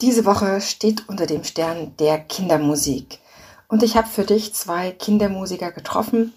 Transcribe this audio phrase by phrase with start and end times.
[0.00, 3.18] Diese Woche steht unter dem Stern der Kindermusik.
[3.66, 6.32] Und ich habe für dich zwei Kindermusiker getroffen,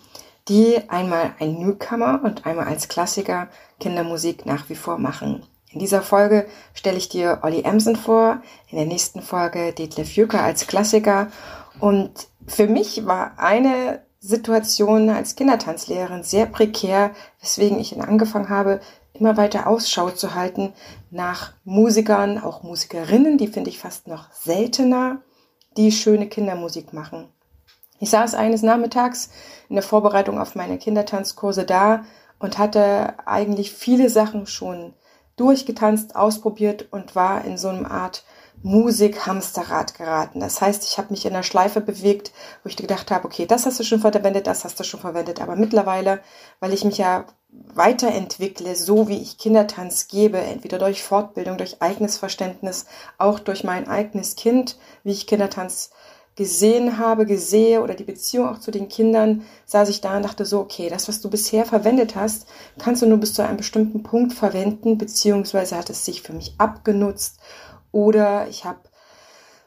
[0.47, 5.43] die einmal ein Newcomer und einmal als Klassiker Kindermusik nach wie vor machen.
[5.69, 8.41] In dieser Folge stelle ich dir Olli Emsen vor,
[8.71, 11.27] in der nächsten Folge Detlef Jücker als Klassiker.
[11.79, 18.81] Und für mich war eine Situation als Kindertanzlehrerin sehr prekär, weswegen ich angefangen habe,
[19.13, 20.73] immer weiter Ausschau zu halten
[21.09, 25.21] nach Musikern, auch Musikerinnen, die finde ich fast noch seltener,
[25.77, 27.27] die schöne Kindermusik machen.
[27.99, 29.29] Ich saß eines Nachmittags
[29.69, 32.03] in der Vorbereitung auf meine Kindertanzkurse da
[32.39, 34.93] und hatte eigentlich viele Sachen schon
[35.35, 38.23] durchgetanzt, ausprobiert und war in so einem Art
[38.63, 40.39] Musik-Hamsterrad geraten.
[40.39, 42.31] Das heißt, ich habe mich in der Schleife bewegt,
[42.63, 45.41] wo ich gedacht habe, okay, das hast du schon verwendet, das hast du schon verwendet.
[45.41, 46.21] Aber mittlerweile,
[46.59, 52.17] weil ich mich ja weiterentwickle, so wie ich Kindertanz gebe, entweder durch Fortbildung, durch eigenes
[52.17, 52.85] Verständnis,
[53.17, 55.91] auch durch mein eigenes Kind, wie ich Kindertanz
[56.35, 60.45] gesehen habe, gesehe oder die Beziehung auch zu den Kindern, saß ich da und dachte
[60.45, 62.47] so, okay, das, was du bisher verwendet hast,
[62.79, 66.55] kannst du nur bis zu einem bestimmten Punkt verwenden, beziehungsweise hat es sich für mich
[66.57, 67.39] abgenutzt
[67.91, 68.79] oder ich habe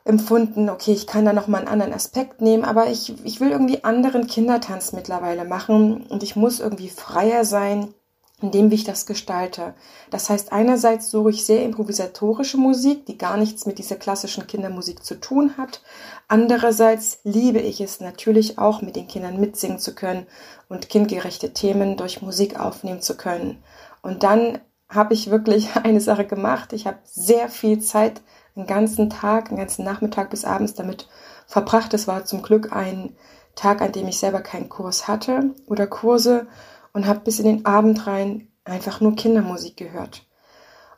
[0.05, 3.51] empfunden, okay, ich kann da noch mal einen anderen Aspekt nehmen, aber ich, ich will
[3.51, 7.95] irgendwie anderen Kindertanz mittlerweile machen und ich muss irgendwie freier sein,
[8.43, 9.75] indem ich das gestalte.
[10.11, 15.03] Das heißt, einerseits suche ich sehr improvisatorische Musik, die gar nichts mit dieser klassischen Kindermusik
[15.03, 15.83] zu tun hat.
[16.29, 20.27] Andererseits liebe ich es natürlich auch, mit den Kindern mitsingen zu können
[20.69, 23.63] und kindgerechte Themen durch Musik aufnehmen zu können.
[24.03, 24.59] Und dann
[24.95, 26.73] habe ich wirklich eine Sache gemacht.
[26.73, 28.23] Ich habe sehr viel Zeit,
[28.57, 31.09] einen ganzen Tag, einen ganzen Nachmittag bis abends damit
[31.47, 31.93] verbracht.
[31.95, 33.17] Es war zum Glück ein
[33.55, 36.47] Tag, an dem ich selber keinen Kurs hatte oder Kurse
[36.93, 40.27] und habe bis in den Abend rein einfach nur Kindermusik gehört.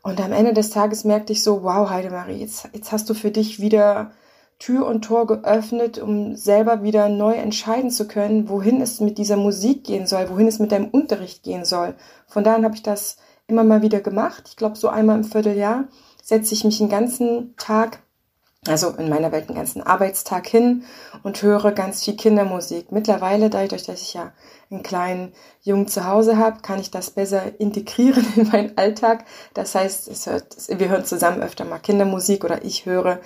[0.03, 3.31] Und am Ende des Tages merkte ich so, wow, Heidemarie, jetzt, jetzt hast du für
[3.33, 4.13] dich wieder
[4.59, 9.37] Tür und Tor geöffnet, um selber wieder neu entscheiden zu können, wohin es mit dieser
[9.37, 11.95] Musik gehen soll, wohin es mit deinem Unterricht gehen soll.
[12.27, 13.17] Von daher habe ich das
[13.49, 14.45] immer mal wieder gemacht.
[14.49, 15.85] Ich glaube, so einmal im Vierteljahr
[16.23, 18.01] setze ich mich den ganzen Tag,
[18.67, 20.85] also in meiner Welt einen ganzen Arbeitstag hin
[21.23, 22.91] und höre ganz viel Kindermusik.
[22.91, 24.33] Mittlerweile, dadurch, dass ich ja
[24.71, 29.25] einen kleinen Jungen zu Hause habe, kann ich das besser integrieren in meinen Alltag.
[29.55, 33.21] Das heißt, hört, wir hören zusammen öfter mal Kindermusik oder ich höre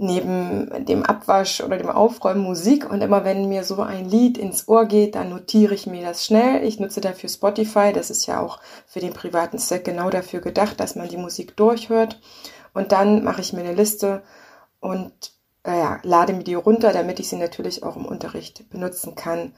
[0.00, 4.66] neben dem Abwasch oder dem Aufräumen Musik und immer wenn mir so ein Lied ins
[4.66, 6.64] Ohr geht, dann notiere ich mir das schnell.
[6.64, 10.80] Ich nutze dafür Spotify, das ist ja auch für den privaten Zweck genau dafür gedacht,
[10.80, 12.18] dass man die Musik durchhört
[12.72, 14.22] und dann mache ich mir eine Liste
[14.80, 15.12] und
[15.64, 19.52] äh, ja, lade mir die runter, damit ich sie natürlich auch im Unterricht benutzen kann.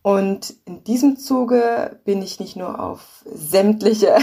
[0.00, 4.16] Und in diesem Zuge bin ich nicht nur auf sämtliche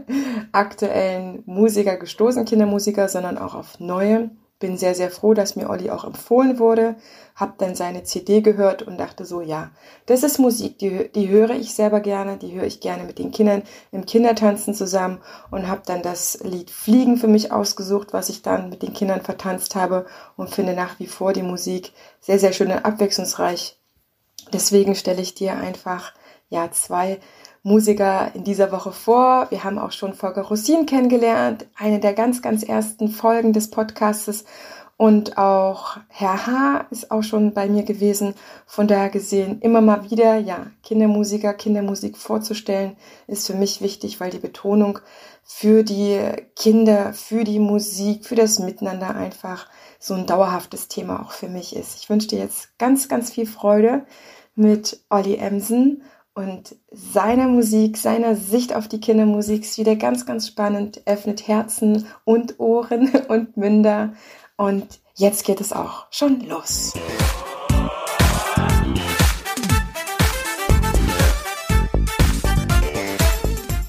[0.52, 4.30] aktuellen Musiker gestoßen, Kindermusiker, sondern auch auf neue
[4.62, 6.94] bin sehr, sehr froh, dass mir Olli auch empfohlen wurde,
[7.34, 9.72] habe dann seine CD gehört und dachte so, ja,
[10.06, 13.32] das ist Musik, die, die höre ich selber gerne, die höre ich gerne mit den
[13.32, 18.42] Kindern im Kindertanzen zusammen und habe dann das Lied Fliegen für mich ausgesucht, was ich
[18.42, 20.06] dann mit den Kindern vertanzt habe
[20.36, 23.76] und finde nach wie vor die Musik sehr, sehr schön und abwechslungsreich.
[24.52, 26.12] Deswegen stelle ich dir einfach
[26.50, 27.18] ja zwei
[27.62, 29.46] Musiker in dieser Woche vor.
[29.50, 34.44] Wir haben auch schon Volker Rossin kennengelernt, eine der ganz, ganz ersten Folgen des Podcastes.
[34.96, 36.86] Und auch Herr H.
[36.90, 38.34] ist auch schon bei mir gewesen.
[38.66, 42.96] Von daher gesehen, immer mal wieder, ja, Kindermusiker, Kindermusik vorzustellen,
[43.26, 44.98] ist für mich wichtig, weil die Betonung
[45.42, 46.20] für die
[46.56, 49.68] Kinder, für die Musik, für das Miteinander einfach
[49.98, 51.96] so ein dauerhaftes Thema auch für mich ist.
[52.00, 54.04] Ich wünsche dir jetzt ganz, ganz viel Freude
[54.54, 56.02] mit Olli Emsen
[56.34, 62.06] und seiner Musik, seiner Sicht auf die Kindermusik ist wieder ganz, ganz spannend, öffnet Herzen
[62.24, 64.14] und Ohren und Münder.
[64.56, 66.94] Und jetzt geht es auch schon los.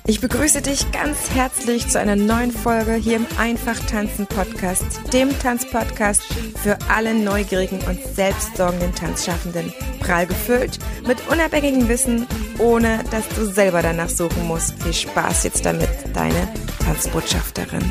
[0.06, 4.84] Ich begrüße dich ganz herzlich zu einer neuen Folge hier im Einfach Tanzen Podcast,
[5.14, 6.22] dem Tanzpodcast
[6.62, 9.72] für alle neugierigen und selbstsorgenden Tanzschaffenden.
[10.02, 10.78] Prall gefüllt
[11.08, 12.28] mit unabhängigem Wissen,
[12.60, 14.74] ohne dass du selber danach suchen musst.
[14.84, 16.50] Viel Spaß jetzt damit, deine
[16.84, 17.90] Tanzbotschafterin.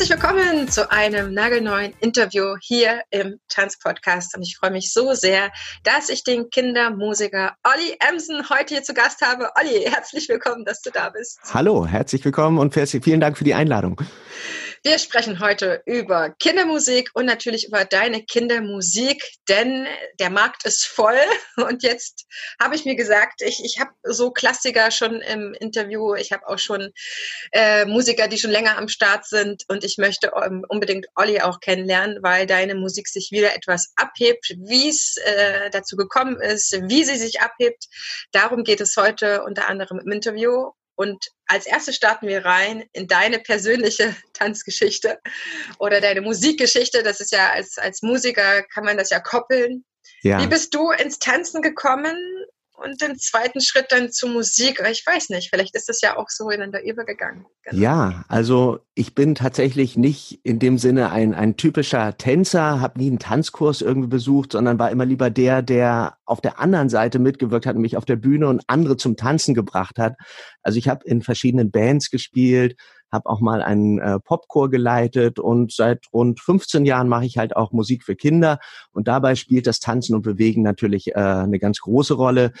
[0.00, 4.34] Herzlich willkommen zu einem nagelneuen Interview hier im Tanzpodcast.
[4.34, 5.52] Und ich freue mich so sehr,
[5.82, 9.50] dass ich den Kindermusiker Olli Emsen heute hier zu Gast habe.
[9.60, 11.38] Olli, herzlich willkommen, dass du da bist.
[11.52, 14.00] Hallo, herzlich willkommen und vielen Dank für die Einladung.
[14.82, 19.86] Wir sprechen heute über Kindermusik und natürlich über deine Kindermusik, denn
[20.18, 21.20] der Markt ist voll.
[21.56, 22.24] Und jetzt
[22.58, 26.58] habe ich mir gesagt, ich, ich habe so Klassiker schon im Interview, ich habe auch
[26.58, 26.92] schon
[27.52, 31.60] äh, Musiker, die schon länger am Start sind und ich möchte ähm, unbedingt Olli auch
[31.60, 37.04] kennenlernen, weil deine Musik sich wieder etwas abhebt, wie es äh, dazu gekommen ist, wie
[37.04, 37.84] sie sich abhebt.
[38.32, 40.70] Darum geht es heute unter anderem im Interview.
[41.00, 45.18] Und als erstes starten wir rein in deine persönliche Tanzgeschichte
[45.78, 47.02] oder deine Musikgeschichte.
[47.02, 49.86] Das ist ja als, als Musiker kann man das ja koppeln.
[50.20, 50.42] Ja.
[50.42, 52.14] Wie bist du ins Tanzen gekommen?
[52.82, 54.82] Und den zweiten Schritt dann zur Musik.
[54.90, 57.46] Ich weiß nicht, vielleicht ist das ja auch so ineinander übergegangen.
[57.64, 57.82] Genau.
[57.82, 63.08] Ja, also ich bin tatsächlich nicht in dem Sinne ein, ein typischer Tänzer, habe nie
[63.08, 67.66] einen Tanzkurs irgendwie besucht, sondern war immer lieber der, der auf der anderen Seite mitgewirkt
[67.66, 70.14] hat, mich auf der Bühne und andere zum Tanzen gebracht hat.
[70.62, 72.76] Also ich habe in verschiedenen Bands gespielt,
[73.10, 77.56] habe auch mal einen äh, Popchor geleitet und seit rund 15 Jahren mache ich halt
[77.56, 78.58] auch Musik für Kinder.
[78.92, 82.52] Und dabei spielt das Tanzen und Bewegen natürlich äh, eine ganz große Rolle,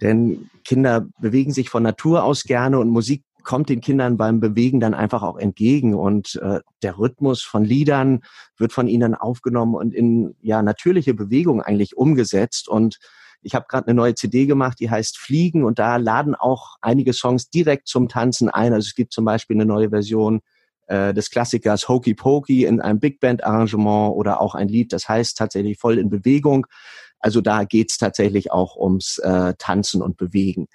[0.00, 4.80] denn Kinder bewegen sich von Natur aus gerne und Musik kommt den Kindern beim Bewegen
[4.80, 5.94] dann einfach auch entgegen.
[5.94, 8.20] Und äh, der Rhythmus von Liedern
[8.56, 12.68] wird von ihnen aufgenommen und in ja natürliche Bewegung eigentlich umgesetzt.
[12.68, 12.98] Und
[13.42, 17.12] ich habe gerade eine neue CD gemacht, die heißt Fliegen und da laden auch einige
[17.12, 18.72] Songs direkt zum Tanzen ein.
[18.72, 20.40] Also es gibt zum Beispiel eine neue Version
[20.86, 25.08] äh, des Klassikers Hokey Pokey in einem Big Band Arrangement oder auch ein Lied, das
[25.08, 26.66] heißt tatsächlich voll in Bewegung.
[27.18, 30.66] Also da geht's tatsächlich auch ums äh, Tanzen und Bewegen.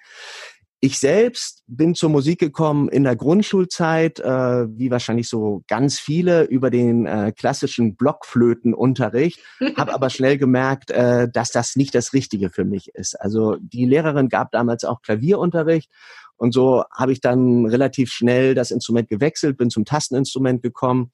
[0.80, 6.44] Ich selbst bin zur Musik gekommen in der Grundschulzeit, äh, wie wahrscheinlich so ganz viele,
[6.44, 9.40] über den äh, klassischen Blockflötenunterricht,
[9.76, 13.20] habe aber schnell gemerkt, äh, dass das nicht das Richtige für mich ist.
[13.20, 15.90] Also die Lehrerin gab damals auch Klavierunterricht
[16.36, 21.12] und so habe ich dann relativ schnell das Instrument gewechselt, bin zum Tasteninstrument gekommen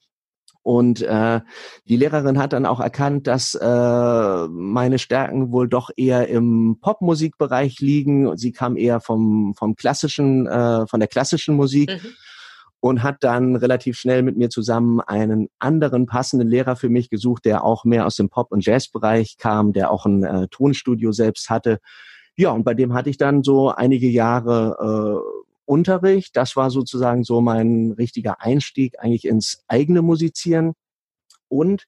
[0.63, 1.41] und äh,
[1.89, 7.79] die Lehrerin hat dann auch erkannt, dass äh, meine Stärken wohl doch eher im Popmusikbereich
[7.79, 8.37] liegen.
[8.37, 11.91] Sie kam eher vom, vom klassischen, äh, von der klassischen Musik.
[11.91, 12.09] Mhm.
[12.79, 17.45] Und hat dann relativ schnell mit mir zusammen einen anderen passenden Lehrer für mich gesucht,
[17.45, 21.49] der auch mehr aus dem Pop- und Jazzbereich kam, der auch ein äh, Tonstudio selbst
[21.49, 21.79] hatte.
[22.35, 26.35] Ja, und bei dem hatte ich dann so einige Jahre äh, Unterricht.
[26.35, 30.73] Das war sozusagen so mein richtiger Einstieg eigentlich ins eigene Musizieren.
[31.47, 31.85] Und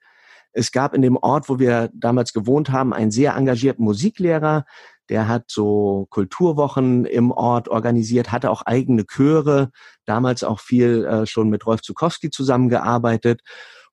[0.52, 4.66] es gab in dem Ort, wo wir damals gewohnt haben, einen sehr engagierten Musiklehrer.
[5.10, 9.72] Der hat so Kulturwochen im Ort organisiert, hatte auch eigene Chöre,
[10.06, 13.42] damals auch viel äh, schon mit Rolf Zukowski zusammengearbeitet.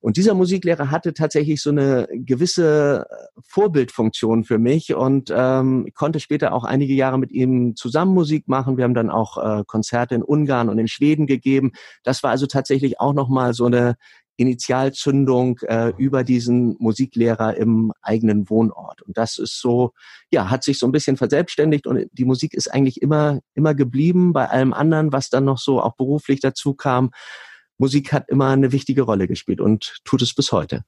[0.03, 6.19] Und dieser Musiklehrer hatte tatsächlich so eine gewisse äh, Vorbildfunktion für mich und ähm, konnte
[6.19, 8.75] später auch einige Jahre mit ihm zusammen Musik machen.
[8.75, 11.71] Wir haben dann auch äh, Konzerte in Ungarn und in Schweden gegeben.
[12.03, 13.95] Das war also tatsächlich auch nochmal so eine
[14.35, 19.03] Initialzündung äh, über diesen Musiklehrer im eigenen Wohnort.
[19.03, 19.93] Und das ist so,
[20.31, 24.33] ja, hat sich so ein bisschen verselbstständigt und die Musik ist eigentlich immer, immer geblieben
[24.33, 27.11] bei allem anderen, was dann noch so auch beruflich dazu kam.
[27.77, 30.83] Musik hat immer eine wichtige Rolle gespielt und tut es bis heute.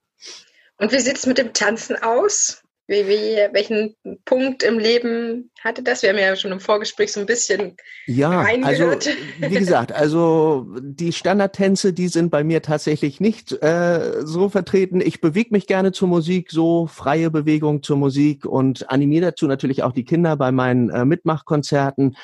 [0.77, 2.61] Und wie sieht es mit dem Tanzen aus?
[2.87, 3.95] Wie, wie, welchen
[4.25, 6.03] Punkt im Leben hatte das?
[6.03, 9.07] Wir haben ja schon im Vorgespräch so ein bisschen ja, reingehört.
[9.07, 15.01] also wie gesagt, also die Standardtänze, die sind bei mir tatsächlich nicht äh, so vertreten.
[15.01, 19.81] Ich bewege mich gerne zur Musik, so freie Bewegung zur Musik und animiere dazu natürlich
[19.81, 22.15] auch die Kinder bei meinen äh, Mitmachkonzerten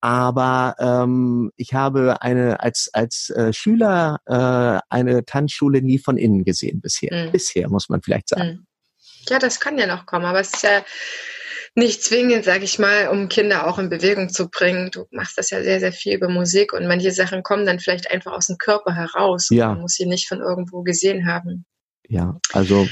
[0.00, 6.44] aber ähm, ich habe eine als als äh, Schüler äh, eine Tanzschule nie von innen
[6.44, 7.26] gesehen bisher.
[7.26, 7.32] Mhm.
[7.32, 8.48] Bisher muss man vielleicht sagen.
[8.48, 8.66] Mhm.
[9.28, 10.82] Ja, das kann ja noch kommen, aber es ist ja
[11.74, 14.90] nicht zwingend, sage ich mal, um Kinder auch in Bewegung zu bringen.
[14.90, 18.10] Du machst das ja sehr, sehr viel über Musik und manche Sachen kommen dann vielleicht
[18.10, 19.48] einfach aus dem Körper heraus.
[19.50, 19.68] Ja.
[19.68, 21.64] Man muss sie nicht von irgendwo gesehen haben.
[22.08, 22.88] Ja, also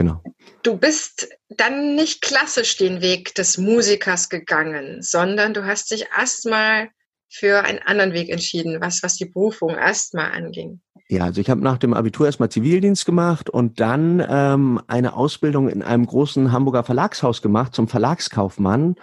[0.00, 0.22] Genau.
[0.62, 6.88] Du bist dann nicht klassisch den Weg des Musikers gegangen, sondern du hast dich erstmal
[7.28, 10.80] für einen anderen Weg entschieden, was, was die Berufung erstmal anging.
[11.08, 15.68] Ja, also ich habe nach dem Abitur erstmal Zivildienst gemacht und dann ähm, eine Ausbildung
[15.68, 18.94] in einem großen Hamburger Verlagshaus gemacht zum Verlagskaufmann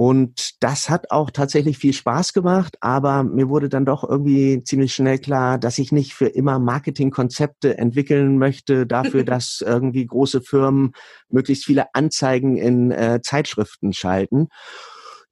[0.00, 4.94] und das hat auch tatsächlich viel Spaß gemacht, aber mir wurde dann doch irgendwie ziemlich
[4.94, 10.92] schnell klar, dass ich nicht für immer Marketingkonzepte entwickeln möchte, dafür, dass irgendwie große Firmen
[11.30, 14.46] möglichst viele Anzeigen in äh, Zeitschriften schalten.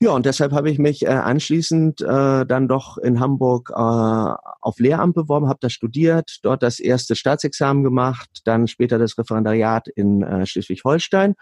[0.01, 4.81] Ja, und deshalb habe ich mich äh, anschließend äh, dann doch in Hamburg äh, auf
[4.81, 10.25] Lehramt beworben, habe da studiert, dort das erste Staatsexamen gemacht, dann später das Referendariat in
[10.25, 11.37] äh, Schleswig-Holstein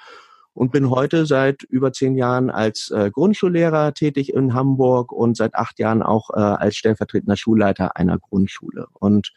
[0.55, 5.55] und bin heute seit über zehn Jahren als äh, Grundschullehrer tätig in Hamburg und seit
[5.55, 8.87] acht Jahren auch äh, als stellvertretender Schulleiter einer Grundschule.
[8.93, 9.33] Und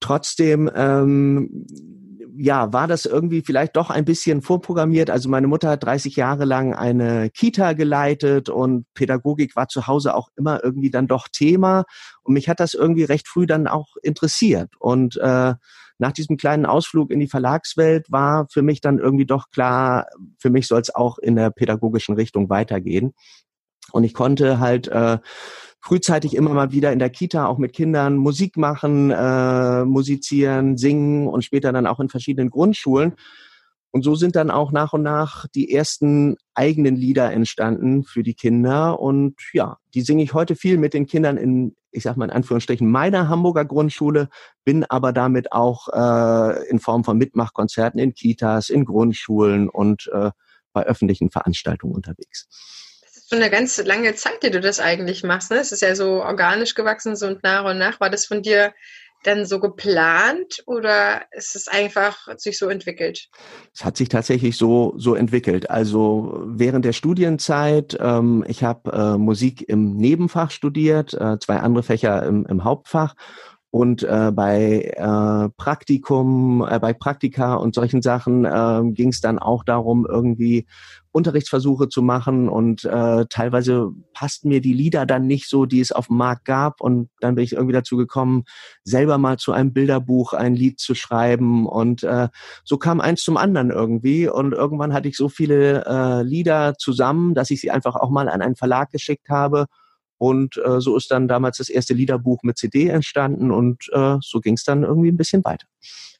[0.00, 1.66] trotzdem ähm,
[2.38, 5.10] ja, war das irgendwie vielleicht doch ein bisschen vorprogrammiert.
[5.10, 10.14] Also meine Mutter hat 30 Jahre lang eine Kita geleitet und Pädagogik war zu Hause
[10.14, 11.84] auch immer irgendwie dann doch Thema.
[12.22, 14.70] Und mich hat das irgendwie recht früh dann auch interessiert.
[14.78, 15.54] Und äh,
[15.98, 20.06] nach diesem kleinen Ausflug in die Verlagswelt war für mich dann irgendwie doch klar,
[20.38, 23.14] für mich soll es auch in der pädagogischen Richtung weitergehen.
[23.92, 25.18] Und ich konnte halt äh,
[25.80, 31.28] frühzeitig immer mal wieder in der Kita auch mit Kindern Musik machen, äh, musizieren, singen
[31.28, 33.14] und später dann auch in verschiedenen Grundschulen.
[33.92, 38.34] Und so sind dann auch nach und nach die ersten eigenen Lieder entstanden für die
[38.34, 39.00] Kinder.
[39.00, 42.30] Und ja, die singe ich heute viel mit den Kindern in, ich sag mal in
[42.30, 44.28] Anführungsstrichen, meiner Hamburger Grundschule,
[44.64, 50.30] bin aber damit auch äh, in Form von Mitmachkonzerten in Kitas, in Grundschulen und äh,
[50.72, 52.46] bei öffentlichen Veranstaltungen unterwegs
[53.28, 55.50] schon eine ganz lange Zeit, die du das eigentlich machst.
[55.50, 55.58] Ne?
[55.58, 57.98] Es ist ja so organisch gewachsen, so und nach und nach.
[57.98, 58.72] War das von dir
[59.22, 63.28] dann so geplant oder ist es einfach sich so entwickelt?
[63.74, 65.70] Es hat sich tatsächlich so so entwickelt.
[65.70, 71.82] Also während der Studienzeit, ähm, ich habe äh, Musik im Nebenfach studiert, äh, zwei andere
[71.82, 73.14] Fächer im, im Hauptfach
[73.70, 79.38] und äh, bei äh, Praktikum, äh, bei Praktika und solchen Sachen äh, ging es dann
[79.38, 80.66] auch darum, irgendwie
[81.12, 82.48] Unterrichtsversuche zu machen.
[82.48, 86.44] Und äh, teilweise passten mir die Lieder dann nicht so, die es auf dem Markt
[86.44, 86.80] gab.
[86.80, 88.44] Und dann bin ich irgendwie dazu gekommen,
[88.84, 91.66] selber mal zu einem Bilderbuch ein Lied zu schreiben.
[91.66, 92.28] Und äh,
[92.64, 94.28] so kam eins zum anderen irgendwie.
[94.28, 98.28] Und irgendwann hatte ich so viele äh, Lieder zusammen, dass ich sie einfach auch mal
[98.28, 99.66] an einen Verlag geschickt habe
[100.18, 104.40] und äh, so ist dann damals das erste Liederbuch mit CD entstanden und äh, so
[104.40, 105.66] ging es dann irgendwie ein bisschen weiter.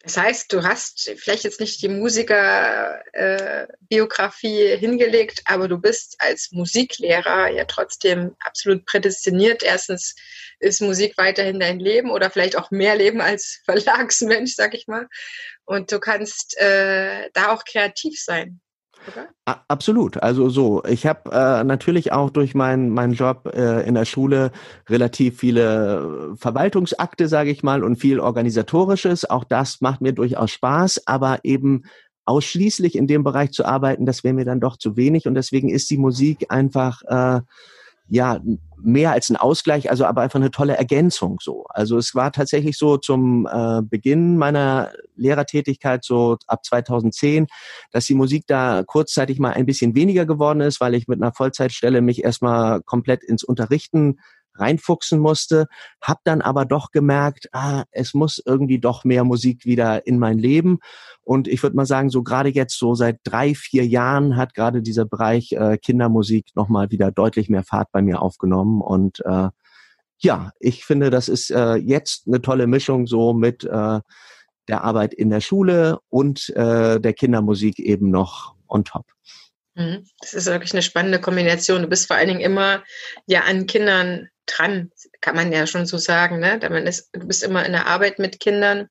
[0.07, 6.53] Das heißt, du hast vielleicht jetzt nicht die Musikerbiografie äh, hingelegt, aber du bist als
[6.53, 9.65] Musiklehrer ja trotzdem absolut prädestiniert.
[9.65, 10.15] Erstens
[10.61, 15.09] ist Musik weiterhin dein Leben oder vielleicht auch mehr Leben als Verlagsmensch, sag ich mal.
[15.65, 18.61] Und du kannst äh, da auch kreativ sein
[19.07, 19.29] oder?
[19.69, 20.23] Absolut.
[20.23, 24.51] Also so, ich habe äh, natürlich auch durch meinen meinen Job äh, in der Schule
[24.89, 29.29] relativ viele Verwaltungsakte, sage ich mal, und viel organisatorisches.
[29.29, 31.85] Auch das macht mir durchaus Spaß, aber eben
[32.27, 35.69] ausschließlich in dem Bereich zu arbeiten, das wäre mir dann doch zu wenig und deswegen
[35.69, 37.41] ist die Musik einfach äh,
[38.09, 38.41] ja
[38.79, 41.65] mehr als ein Ausgleich, also aber einfach eine tolle Ergänzung so.
[41.69, 47.47] Also es war tatsächlich so zum äh, Beginn meiner Lehrertätigkeit so ab 2010,
[47.91, 51.33] dass die Musik da kurzzeitig mal ein bisschen weniger geworden ist, weil ich mit einer
[51.33, 54.19] Vollzeitstelle mich erstmal komplett ins Unterrichten
[54.59, 55.67] reinfuchsen musste,
[56.01, 60.39] habe dann aber doch gemerkt, ah, es muss irgendwie doch mehr Musik wieder in mein
[60.39, 60.79] Leben.
[61.23, 64.83] Und ich würde mal sagen, so gerade jetzt so seit drei, vier Jahren hat gerade
[64.83, 68.81] dieser Bereich äh, Kindermusik nochmal wieder deutlich mehr Fahrt bei mir aufgenommen.
[68.81, 69.49] Und äh,
[70.19, 74.01] ja, ich finde, das ist äh, jetzt eine tolle Mischung so mit äh,
[74.69, 79.07] der Arbeit in der Schule und äh, der Kindermusik eben noch on top.
[79.75, 80.07] Mhm.
[80.21, 81.83] Das ist wirklich eine spannende Kombination.
[81.83, 82.83] Du bist vor allen Dingen immer
[83.27, 86.41] ja an Kindern dran, kann man ja schon so sagen.
[86.41, 86.59] Ne?
[86.63, 88.89] Man ist, du bist immer in der Arbeit mit Kindern.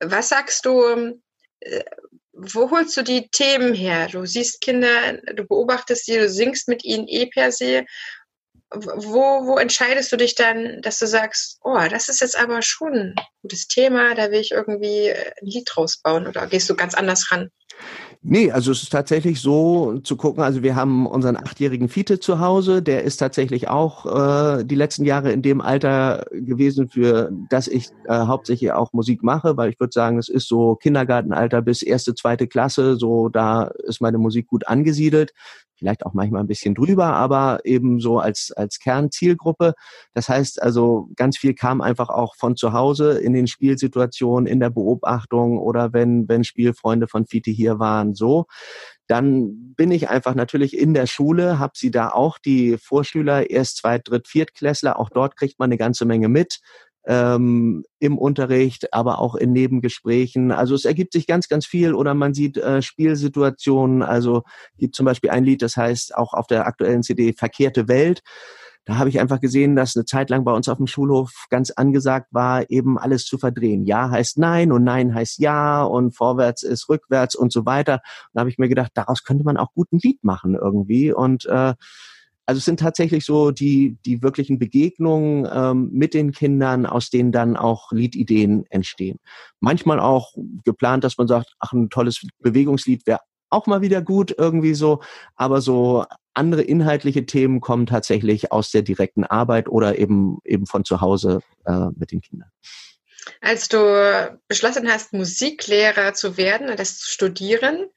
[0.00, 1.20] Was sagst du,
[1.60, 1.84] äh,
[2.32, 4.08] wo holst du die Themen her?
[4.08, 7.84] Du siehst Kinder, du beobachtest sie, du singst mit ihnen eh per se.
[8.70, 12.92] Wo, wo entscheidest du dich dann, dass du sagst, oh, das ist jetzt aber schon
[12.92, 16.94] ein gutes Thema, da will ich irgendwie ein Lied draus bauen oder gehst du ganz
[16.94, 17.50] anders ran?
[18.20, 22.40] Nee, also es ist tatsächlich so zu gucken, also wir haben unseren achtjährigen Fiete zu
[22.40, 24.06] Hause, der ist tatsächlich auch
[24.58, 29.22] äh, die letzten Jahre in dem Alter gewesen, für das ich äh, hauptsächlich auch Musik
[29.22, 33.70] mache, weil ich würde sagen, es ist so Kindergartenalter bis erste, zweite Klasse, so da
[33.84, 35.32] ist meine Musik gut angesiedelt
[35.78, 39.74] vielleicht auch manchmal ein bisschen drüber, aber eben so als, als Kernzielgruppe.
[40.12, 44.60] Das heißt also, ganz viel kam einfach auch von zu Hause in den Spielsituationen, in
[44.60, 48.46] der Beobachtung oder wenn, wenn Spielfreunde von Fiti hier waren, so.
[49.06, 53.78] Dann bin ich einfach natürlich in der Schule, habe sie da auch die Vorschüler, erst
[53.78, 56.60] Zweit-, Dritt-, Viertklässler, auch dort kriegt man eine ganze Menge mit
[57.08, 60.52] ähm, im Unterricht, aber auch in Nebengesprächen.
[60.52, 64.02] Also es ergibt sich ganz, ganz viel oder man sieht äh, Spielsituationen.
[64.02, 64.42] Also
[64.76, 68.20] gibt zum Beispiel ein Lied, das heißt auch auf der aktuellen CD Verkehrte Welt.
[68.84, 71.70] Da habe ich einfach gesehen, dass eine Zeit lang bei uns auf dem Schulhof ganz
[71.70, 73.84] angesagt war, eben alles zu verdrehen.
[73.84, 77.94] Ja heißt Nein und Nein heißt Ja und vorwärts ist rückwärts und so weiter.
[77.94, 81.12] Und da habe ich mir gedacht, daraus könnte man auch gut ein Lied machen irgendwie.
[81.12, 81.74] Und äh,
[82.48, 87.30] also es sind tatsächlich so die, die wirklichen Begegnungen ähm, mit den Kindern, aus denen
[87.30, 89.18] dann auch Liedideen entstehen.
[89.60, 90.32] Manchmal auch
[90.64, 95.02] geplant, dass man sagt, ach, ein tolles Bewegungslied wäre auch mal wieder gut irgendwie so,
[95.36, 100.86] aber so andere inhaltliche Themen kommen tatsächlich aus der direkten Arbeit oder eben eben von
[100.86, 102.50] zu Hause äh, mit den Kindern.
[103.42, 107.88] Als du beschlossen hast, Musiklehrer zu werden und das zu studieren,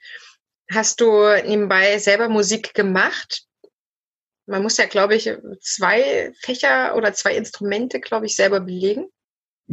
[0.70, 1.08] hast du
[1.48, 3.46] nebenbei selber Musik gemacht?
[4.51, 5.31] Man muss ja, glaube ich,
[5.62, 9.08] zwei Fächer oder zwei Instrumente, glaube ich, selber belegen.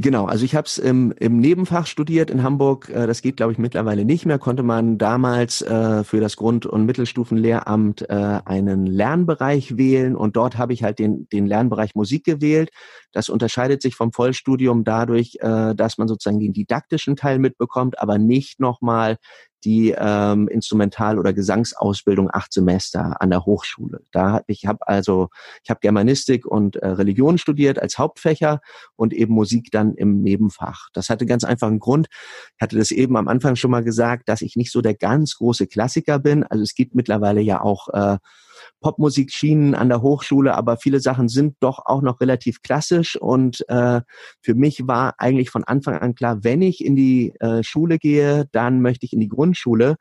[0.00, 2.88] Genau, also ich habe es im, im Nebenfach studiert in Hamburg.
[2.88, 4.38] Äh, das geht, glaube ich, mittlerweile nicht mehr.
[4.38, 10.56] Konnte man damals äh, für das Grund- und Mittelstufenlehramt äh, einen Lernbereich wählen und dort
[10.56, 12.70] habe ich halt den, den Lernbereich Musik gewählt.
[13.10, 18.18] Das unterscheidet sich vom Vollstudium dadurch, äh, dass man sozusagen den didaktischen Teil mitbekommt, aber
[18.18, 19.16] nicht nochmal
[19.64, 24.00] die ähm, Instrumental- oder Gesangsausbildung acht Semester an der Hochschule.
[24.12, 25.28] Da ich habe also
[25.62, 28.60] ich habe Germanistik und äh, Religion studiert als Hauptfächer
[28.96, 30.88] und eben Musik dann im Nebenfach.
[30.92, 32.08] Das hatte ganz einfach einen Grund.
[32.56, 35.36] Ich hatte das eben am Anfang schon mal gesagt, dass ich nicht so der ganz
[35.36, 36.44] große Klassiker bin.
[36.44, 38.18] Also es gibt mittlerweile ja auch äh,
[38.80, 43.68] Popmusik schienen an der Hochschule, aber viele Sachen sind doch auch noch relativ klassisch und
[43.68, 44.00] äh,
[44.40, 48.46] für mich war eigentlich von Anfang an klar, wenn ich in die äh, Schule gehe,
[48.52, 49.96] dann möchte ich in die Grundschule.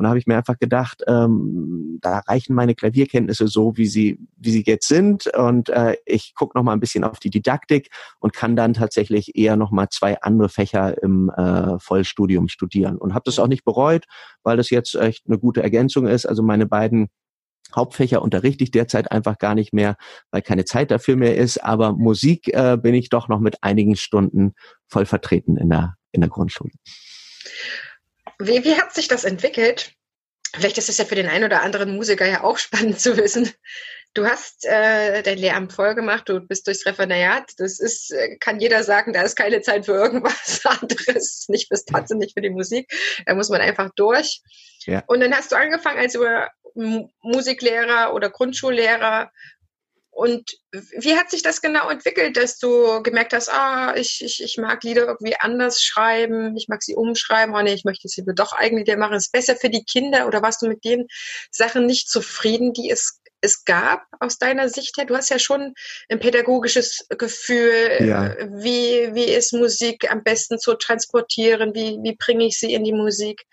[0.00, 4.18] Und da habe ich mir einfach gedacht, ähm, da reichen meine Klavierkenntnisse so, wie sie,
[4.38, 5.26] wie sie jetzt sind.
[5.26, 9.36] Und äh, ich gucke noch mal ein bisschen auf die Didaktik und kann dann tatsächlich
[9.36, 12.96] eher noch mal zwei andere Fächer im äh, Vollstudium studieren.
[12.96, 14.06] Und habe das auch nicht bereut,
[14.42, 16.24] weil das jetzt echt eine gute Ergänzung ist.
[16.24, 17.10] Also meine beiden
[17.74, 19.96] Hauptfächer unterrichte ich derzeit einfach gar nicht mehr,
[20.30, 21.62] weil keine Zeit dafür mehr ist.
[21.62, 24.54] Aber Musik äh, bin ich doch noch mit einigen Stunden
[24.88, 26.72] voll vertreten in der, in der Grundschule.
[28.38, 29.92] Wie, wie hat sich das entwickelt?
[30.54, 33.50] Vielleicht ist es ja für den einen oder anderen Musiker ja auch spannend zu wissen.
[34.12, 37.52] Du hast äh, dein Lehramt voll gemacht, du bist durchs Referendariat.
[37.58, 41.84] Das ist, äh, kann jeder sagen, da ist keine Zeit für irgendwas anderes, nicht fürs
[41.84, 42.90] Tanzen, nicht für die Musik.
[43.26, 44.42] Da muss man einfach durch.
[44.86, 45.04] Ja.
[45.06, 46.16] Und dann hast du angefangen als
[46.74, 49.30] Musiklehrer oder Grundschullehrer.
[50.10, 54.58] Und wie hat sich das genau entwickelt, dass du gemerkt hast, ah, ich, ich, ich
[54.58, 58.52] mag Lieder irgendwie anders schreiben, ich mag sie umschreiben, oh nee, ich möchte sie doch
[58.52, 61.06] eigentlich machen, es ist besser für die Kinder oder warst du mit den
[61.50, 65.06] Sachen nicht zufrieden, die es, es gab aus deiner Sicht her?
[65.06, 65.74] Du hast ja schon
[66.10, 68.36] ein pädagogisches Gefühl, ja.
[68.40, 72.92] wie, wie ist Musik am besten zu transportieren, wie, wie bringe ich sie in die
[72.92, 73.46] Musik?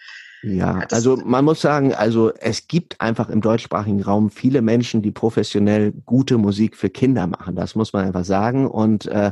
[0.44, 5.12] Ja, also man muss sagen, also es gibt einfach im deutschsprachigen Raum viele Menschen, die
[5.12, 7.56] professionell gute Musik für Kinder machen.
[7.56, 8.68] Das muss man einfach sagen.
[8.68, 9.32] Und äh,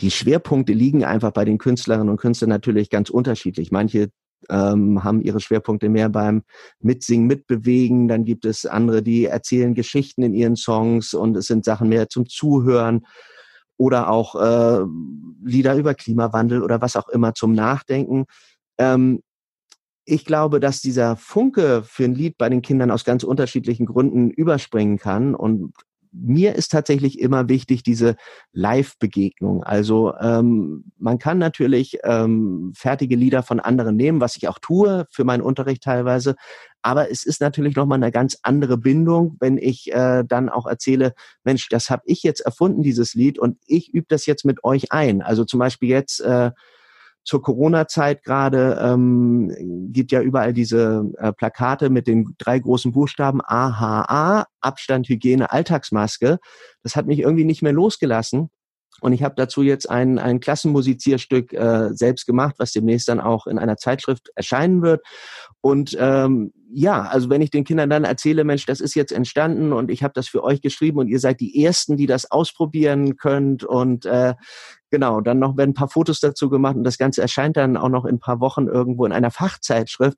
[0.00, 3.72] die Schwerpunkte liegen einfach bei den Künstlerinnen und Künstlern natürlich ganz unterschiedlich.
[3.72, 4.10] Manche
[4.48, 6.42] ähm, haben ihre Schwerpunkte mehr beim
[6.80, 8.06] Mitsingen, Mitbewegen.
[8.06, 12.08] Dann gibt es andere, die erzählen Geschichten in ihren Songs und es sind Sachen mehr
[12.08, 13.06] zum Zuhören
[13.76, 14.84] oder auch äh,
[15.42, 18.26] Lieder über Klimawandel oder was auch immer zum Nachdenken.
[18.78, 19.20] Ähm,
[20.04, 24.30] ich glaube, dass dieser Funke für ein Lied bei den Kindern aus ganz unterschiedlichen Gründen
[24.30, 25.34] überspringen kann.
[25.34, 25.72] Und
[26.12, 28.14] mir ist tatsächlich immer wichtig diese
[28.52, 29.64] Live-Begegnung.
[29.64, 35.06] Also ähm, man kann natürlich ähm, fertige Lieder von anderen nehmen, was ich auch tue
[35.10, 36.36] für meinen Unterricht teilweise.
[36.82, 41.14] Aber es ist natürlich nochmal eine ganz andere Bindung, wenn ich äh, dann auch erzähle,
[41.42, 44.92] Mensch, das habe ich jetzt erfunden, dieses Lied, und ich übe das jetzt mit euch
[44.92, 45.22] ein.
[45.22, 46.52] Also zum Beispiel jetzt äh,
[47.24, 49.50] zur Corona-Zeit gerade ähm,
[49.92, 56.38] gibt ja überall diese äh, Plakate mit den drei großen Buchstaben AHA, Abstand, Hygiene, Alltagsmaske.
[56.82, 58.50] Das hat mich irgendwie nicht mehr losgelassen.
[59.00, 63.46] Und ich habe dazu jetzt ein, ein Klassenmusizierstück äh, selbst gemacht, was demnächst dann auch
[63.46, 65.02] in einer Zeitschrift erscheinen wird.
[65.60, 69.72] Und ähm, ja, also wenn ich den Kindern dann erzähle, Mensch, das ist jetzt entstanden
[69.72, 73.16] und ich habe das für euch geschrieben und ihr seid die Ersten, die das ausprobieren
[73.16, 74.34] könnt und äh,
[74.94, 77.88] Genau, dann noch werden ein paar Fotos dazu gemacht und das Ganze erscheint dann auch
[77.88, 80.16] noch in ein paar Wochen irgendwo in einer Fachzeitschrift.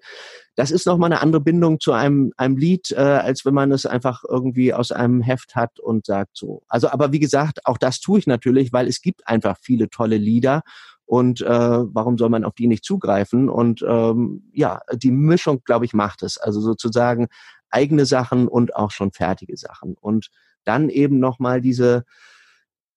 [0.55, 3.87] Das ist nochmal eine andere Bindung zu einem, einem Lied, äh, als wenn man es
[3.87, 6.63] einfach irgendwie aus einem Heft hat und sagt so.
[6.69, 10.19] Also, aber wie gesagt, auch das tue ich natürlich, weil es gibt einfach viele tolle
[10.19, 10.61] Lieder
[11.07, 13.49] und äh, warum soll man auf die nicht zugreifen?
[13.49, 16.37] Und ähm, ja, die Mischung, glaube ich, macht es.
[16.37, 17.29] Also sozusagen
[17.71, 19.95] eigene Sachen und auch schon fertige Sachen.
[19.99, 20.29] Und
[20.65, 22.05] dann eben nochmal diese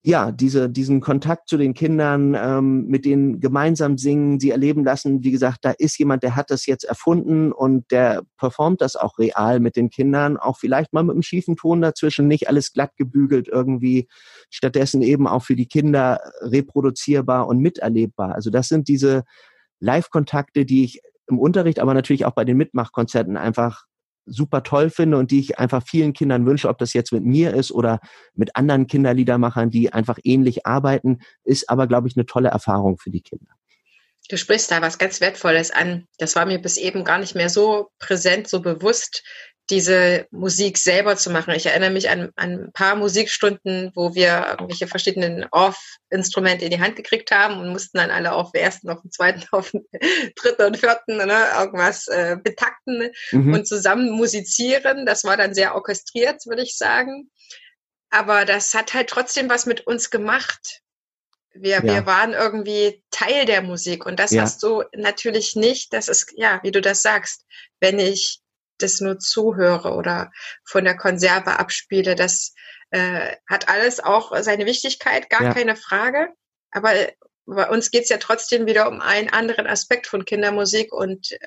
[0.01, 5.23] ja, diese, diesen Kontakt zu den Kindern, ähm, mit denen gemeinsam singen, sie erleben lassen,
[5.23, 9.19] wie gesagt, da ist jemand, der hat das jetzt erfunden und der performt das auch
[9.19, 12.95] real mit den Kindern, auch vielleicht mal mit einem schiefen Ton dazwischen, nicht alles glatt
[12.95, 14.07] gebügelt irgendwie,
[14.49, 18.35] stattdessen eben auch für die Kinder reproduzierbar und miterlebbar.
[18.35, 19.23] Also das sind diese
[19.81, 23.88] Live-Kontakte, die ich im Unterricht, aber natürlich auch bei den Mitmachkonzerten einfach
[24.29, 27.53] super toll finde und die ich einfach vielen Kindern wünsche, ob das jetzt mit mir
[27.53, 27.99] ist oder
[28.35, 33.09] mit anderen Kinderliedermachern, die einfach ähnlich arbeiten, ist aber, glaube ich, eine tolle Erfahrung für
[33.09, 33.51] die Kinder.
[34.29, 36.07] Du sprichst da was ganz Wertvolles an.
[36.19, 39.23] Das war mir bis eben gar nicht mehr so präsent, so bewusst.
[39.69, 41.53] Diese Musik selber zu machen.
[41.53, 46.79] Ich erinnere mich an, an ein paar Musikstunden, wo wir irgendwelche verschiedenen Off-Instrumente in die
[46.79, 49.86] Hand gekriegt haben und mussten dann alle auf den ersten, auf den zweiten, auf den
[50.36, 53.53] dritten und vierten ne, irgendwas äh, betakten mhm.
[53.53, 55.05] und zusammen musizieren.
[55.05, 57.29] Das war dann sehr orchestriert, würde ich sagen.
[58.10, 60.82] Aber das hat halt trotzdem was mit uns gemacht.
[61.53, 61.84] Wir, ja.
[61.84, 64.41] wir waren irgendwie Teil der Musik und das ja.
[64.41, 65.93] hast du natürlich nicht.
[65.93, 67.45] Das ist, ja, wie du das sagst,
[67.79, 68.41] wenn ich
[68.81, 70.31] das nur zuhöre oder
[70.65, 72.15] von der Konserve abspiele.
[72.15, 72.53] Das
[72.91, 75.53] äh, hat alles auch seine Wichtigkeit, gar ja.
[75.53, 76.29] keine Frage.
[76.71, 76.93] Aber
[77.45, 81.37] bei uns geht's ja trotzdem wieder um einen anderen Aspekt von Kindermusik und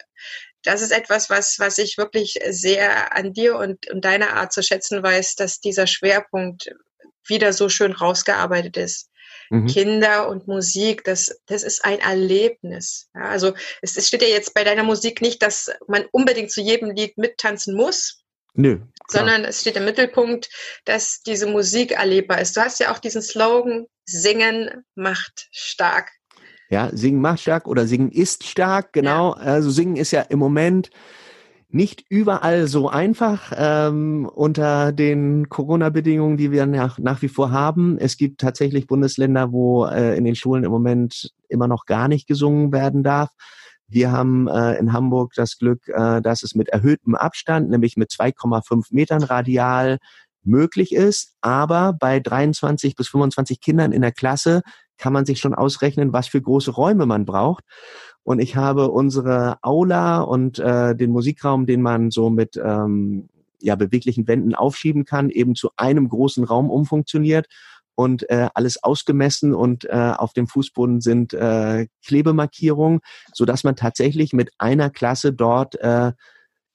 [0.65, 4.63] das ist etwas, was, was ich wirklich sehr an dir und, und deiner Art zu
[4.63, 6.71] schätzen weiß, dass dieser Schwerpunkt
[7.27, 9.11] wieder so schön rausgearbeitet ist.
[9.53, 9.67] Mhm.
[9.67, 13.11] Kinder und Musik, das, das ist ein Erlebnis.
[13.15, 16.63] Ja, also es, es steht ja jetzt bei deiner Musik nicht, dass man unbedingt zu
[16.63, 18.23] jedem Lied mittanzen muss.
[18.55, 18.79] Nö.
[18.79, 18.87] Klar.
[19.11, 20.49] Sondern es steht im Mittelpunkt,
[20.87, 22.57] dass diese Musik erlebbar ist.
[22.57, 26.11] Du hast ja auch diesen Slogan, Singen macht stark.
[26.71, 29.37] Ja, Singen macht stark oder Singen ist stark, genau.
[29.37, 29.43] Ja.
[29.43, 30.89] Also Singen ist ja im Moment
[31.75, 37.97] nicht überall so einfach ähm, unter den Corona-Bedingungen, die wir nach, nach wie vor haben.
[37.99, 42.27] Es gibt tatsächlich Bundesländer, wo äh, in den Schulen im Moment immer noch gar nicht
[42.27, 43.31] gesungen werden darf.
[43.89, 48.11] Wir haben äh, in Hamburg das Glück, äh, dass es mit erhöhtem Abstand, nämlich mit
[48.11, 49.99] 2,5 Metern radial
[50.45, 51.35] möglich ist.
[51.41, 54.63] Aber bei 23 bis 25 Kindern in der Klasse
[54.99, 57.65] kann man sich schon ausrechnen, was für große Räume man braucht.
[58.25, 63.29] Und ich habe unsere Aula und äh, den Musikraum, den man so mit ähm,
[63.61, 67.47] ja, beweglichen Wänden aufschieben kann, eben zu einem großen Raum umfunktioniert
[67.95, 73.01] und äh, alles ausgemessen und äh, auf dem Fußboden sind äh, Klebemarkierungen,
[73.33, 76.13] so dass man tatsächlich mit einer Klasse dort äh,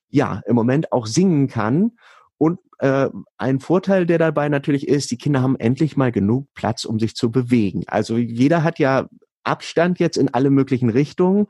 [0.10, 1.94] ja im Moment auch singen kann.
[2.38, 6.86] Und äh, ein Vorteil, der dabei natürlich ist, die Kinder haben endlich mal genug Platz,
[6.86, 7.84] um sich zu bewegen.
[7.88, 9.08] Also jeder hat ja
[9.48, 11.48] Abstand jetzt in alle möglichen Richtungen.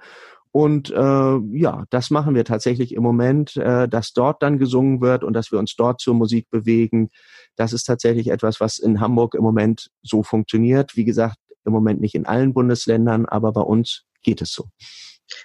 [0.51, 5.23] Und äh, ja, das machen wir tatsächlich im Moment, äh, dass dort dann gesungen wird
[5.23, 7.10] und dass wir uns dort zur Musik bewegen.
[7.55, 10.95] Das ist tatsächlich etwas, was in Hamburg im Moment so funktioniert.
[10.95, 14.65] Wie gesagt, im Moment nicht in allen Bundesländern, aber bei uns geht es so.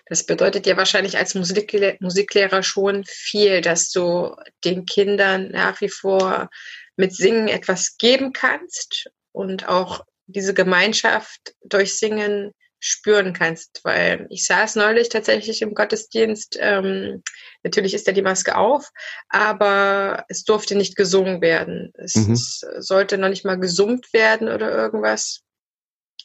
[0.06, 4.34] Das bedeutet ja wahrscheinlich als Musiklehrer, Musiklehrer schon viel, dass du
[4.64, 6.48] den Kindern nach wie vor
[6.96, 12.52] mit Singen etwas geben kannst und auch diese Gemeinschaft durch Singen
[12.84, 17.22] spüren kannst, weil ich saß neulich tatsächlich im Gottesdienst, ähm,
[17.62, 18.88] natürlich ist da die Maske auf,
[19.28, 21.92] aber es durfte nicht gesungen werden.
[21.94, 22.32] Es, mhm.
[22.32, 25.42] es sollte noch nicht mal gesummt werden oder irgendwas.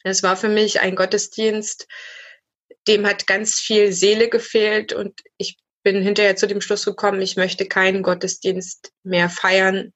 [0.02, 1.86] Es war für mich ein Gottesdienst,
[2.88, 7.36] dem hat ganz viel Seele gefehlt und ich bin hinterher zu dem Schluss gekommen, ich
[7.36, 9.92] möchte keinen Gottesdienst mehr feiern,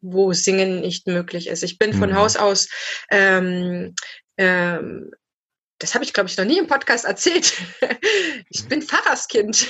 [0.00, 1.62] wo Singen nicht möglich ist.
[1.62, 2.16] Ich bin von mhm.
[2.16, 2.68] Haus aus
[3.10, 3.94] ähm,
[4.36, 5.10] ähm,
[5.78, 7.52] das habe ich, glaube ich, noch nie im Podcast erzählt.
[8.50, 9.68] ich bin Pfarrerskind.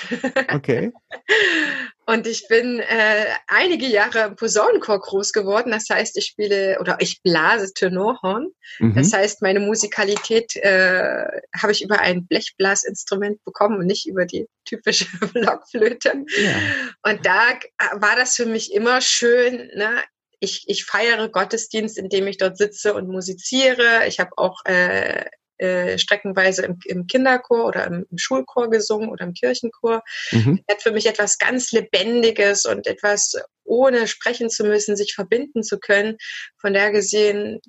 [0.52, 0.92] Okay.
[2.06, 5.72] Und ich bin äh, einige Jahre im Posaunenchor groß geworden.
[5.72, 8.48] Das heißt, ich spiele oder ich blase Tenorhorn.
[8.78, 8.94] Mhm.
[8.94, 14.46] Das heißt, meine Musikalität äh, habe ich über ein Blechblasinstrument bekommen und nicht über die
[14.64, 16.24] typische Blockflöte.
[16.38, 16.56] Ja.
[17.02, 17.58] Und da
[18.00, 19.70] war das für mich immer schön.
[19.74, 20.02] Ne?
[20.40, 24.06] Ich, ich feiere Gottesdienst, indem ich dort sitze und musiziere.
[24.06, 25.26] Ich habe auch äh,
[25.58, 30.02] äh, streckenweise im, im Kinderchor oder im, im, Schulchor gesungen oder im Kirchenchor.
[30.32, 30.62] Mhm.
[30.70, 35.78] Hat für mich etwas ganz Lebendiges und etwas ohne sprechen zu müssen, sich verbinden zu
[35.78, 36.16] können.
[36.58, 37.60] Von daher gesehen,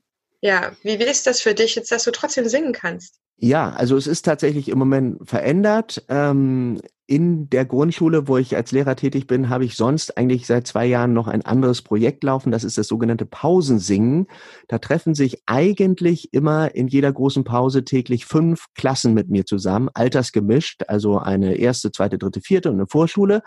[0.41, 3.19] ja, wie, wie ist das für dich jetzt, dass du trotzdem singen kannst?
[3.41, 6.03] Ja, also es ist tatsächlich im Moment verändert.
[6.09, 10.67] Ähm, in der Grundschule, wo ich als Lehrer tätig bin, habe ich sonst eigentlich seit
[10.67, 12.51] zwei Jahren noch ein anderes Projekt laufen.
[12.51, 14.27] Das ist das sogenannte Pausensingen.
[14.67, 19.89] Da treffen sich eigentlich immer in jeder großen Pause täglich fünf Klassen mit mir zusammen,
[19.93, 23.41] altersgemischt, also eine erste, zweite, dritte, vierte und eine Vorschule.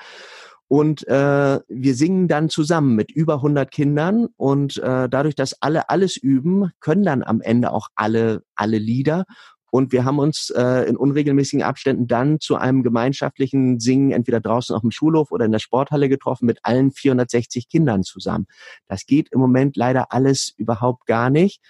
[0.73, 5.91] Und äh, wir singen dann zusammen mit über 100 Kindern und äh, dadurch, dass alle
[5.91, 9.27] alles üben, können dann am Ende auch alle alle Lieder
[9.71, 14.75] und wir haben uns äh, in unregelmäßigen Abständen dann zu einem gemeinschaftlichen Singen entweder draußen
[14.75, 18.47] auf dem Schulhof oder in der Sporthalle getroffen mit allen 460 Kindern zusammen.
[18.89, 21.61] Das geht im Moment leider alles überhaupt gar nicht.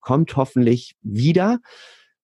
[0.00, 1.60] Kommt hoffentlich wieder.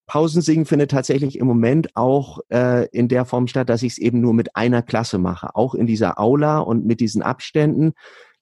[0.07, 4.21] Pausensingen findet tatsächlich im Moment auch äh, in der Form statt, dass ich es eben
[4.21, 7.93] nur mit einer Klasse mache, auch in dieser Aula und mit diesen Abständen.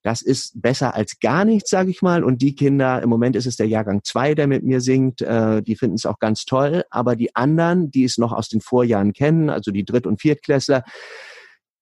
[0.03, 2.23] Das ist besser als gar nichts, sage ich mal.
[2.23, 5.63] Und die Kinder, im Moment ist es der Jahrgang zwei, der mit mir singt, äh,
[5.63, 6.85] die finden es auch ganz toll.
[6.91, 10.85] Aber die anderen, die es noch aus den Vorjahren kennen, also die Dritt- und Viertklässler,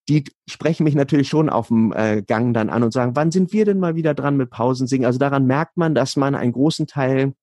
[0.08, 3.52] die sprechen mich natürlich schon auf dem äh, Gang dann an und sagen, wann sind
[3.52, 5.06] wir denn mal wieder dran mit Pausensingen?
[5.06, 7.34] Also daran merkt man, dass man einen großen Teil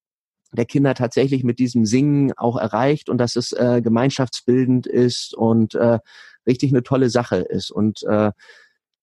[0.52, 5.74] der Kinder tatsächlich mit diesem Singen auch erreicht und dass es äh, gemeinschaftsbildend ist und
[5.74, 5.98] äh,
[6.46, 7.70] richtig eine tolle Sache ist.
[7.70, 8.32] Und äh,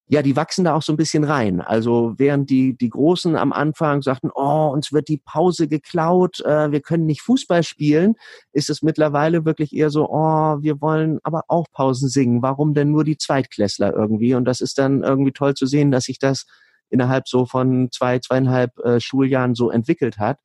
[0.09, 1.59] ja, die wachsen da auch so ein bisschen rein.
[1.59, 6.71] Also während die, die Großen am Anfang sagten, oh, uns wird die Pause geklaut, äh,
[6.71, 8.15] wir können nicht Fußball spielen,
[8.53, 12.41] ist es mittlerweile wirklich eher so, oh, wir wollen aber auch Pausen singen.
[12.41, 14.33] Warum denn nur die Zweitklässler irgendwie?
[14.33, 16.45] Und das ist dann irgendwie toll zu sehen, dass sich das
[16.89, 20.39] innerhalb so von zwei, zweieinhalb äh, Schuljahren so entwickelt hat.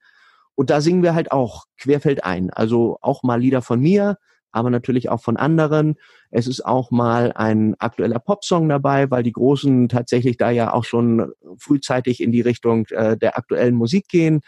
[0.55, 2.51] Und da singen wir halt auch querfeld ein.
[2.51, 4.19] Also auch mal Lieder von mir,
[4.53, 5.97] aber natürlich auch von anderen.
[6.31, 10.85] Es ist auch mal ein aktueller Popsong dabei, weil die Großen tatsächlich da ja auch
[10.85, 14.41] schon frühzeitig in die Richtung äh, der aktuellen Musik gehen.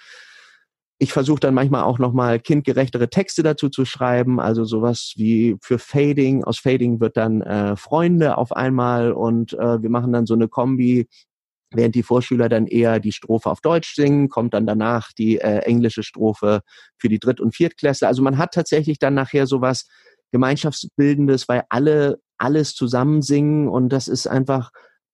[0.99, 5.79] Ich versuche dann manchmal auch nochmal kindgerechtere Texte dazu zu schreiben, also sowas wie für
[5.79, 6.45] Fading.
[6.45, 10.49] Aus Fading wird dann äh, Freunde auf einmal und äh, wir machen dann so eine
[10.49, 11.09] Kombi
[11.75, 15.59] während die Vorschüler dann eher die Strophe auf Deutsch singen, kommt dann danach die äh,
[15.59, 16.61] englische Strophe
[16.97, 18.09] für die Dritt- und Viertklässler.
[18.09, 19.87] Also man hat tatsächlich dann nachher sowas
[20.33, 24.71] Gemeinschaftsbildendes, weil alle alles zusammen singen und das ist einfach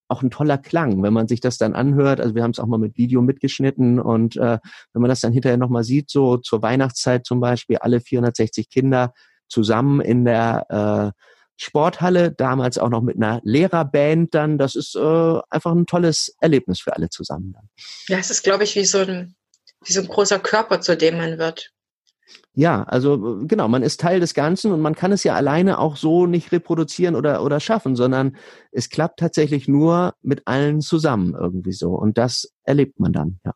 [0.08, 2.20] auch ein toller Klang, wenn man sich das dann anhört.
[2.20, 4.58] Also wir haben es auch mal mit Video mitgeschnitten und äh,
[4.92, 9.12] wenn man das dann hinterher nochmal sieht, so zur Weihnachtszeit zum Beispiel, alle 460 Kinder
[9.48, 11.20] zusammen in der äh,
[11.60, 14.56] Sporthalle, damals auch noch mit einer Lehrerband dann.
[14.56, 17.52] Das ist äh, einfach ein tolles Erlebnis für alle zusammen.
[17.52, 17.68] Dann.
[18.08, 19.34] Ja, es ist, glaube ich, wie so ein,
[19.84, 21.70] wie so ein großer Körper, zu dem man wird.
[22.54, 25.96] Ja, also genau, man ist Teil des Ganzen und man kann es ja alleine auch
[25.96, 28.36] so nicht reproduzieren oder, oder schaffen, sondern
[28.72, 31.90] es klappt tatsächlich nur mit allen zusammen irgendwie so.
[31.90, 33.52] Und das erlebt man dann, ja.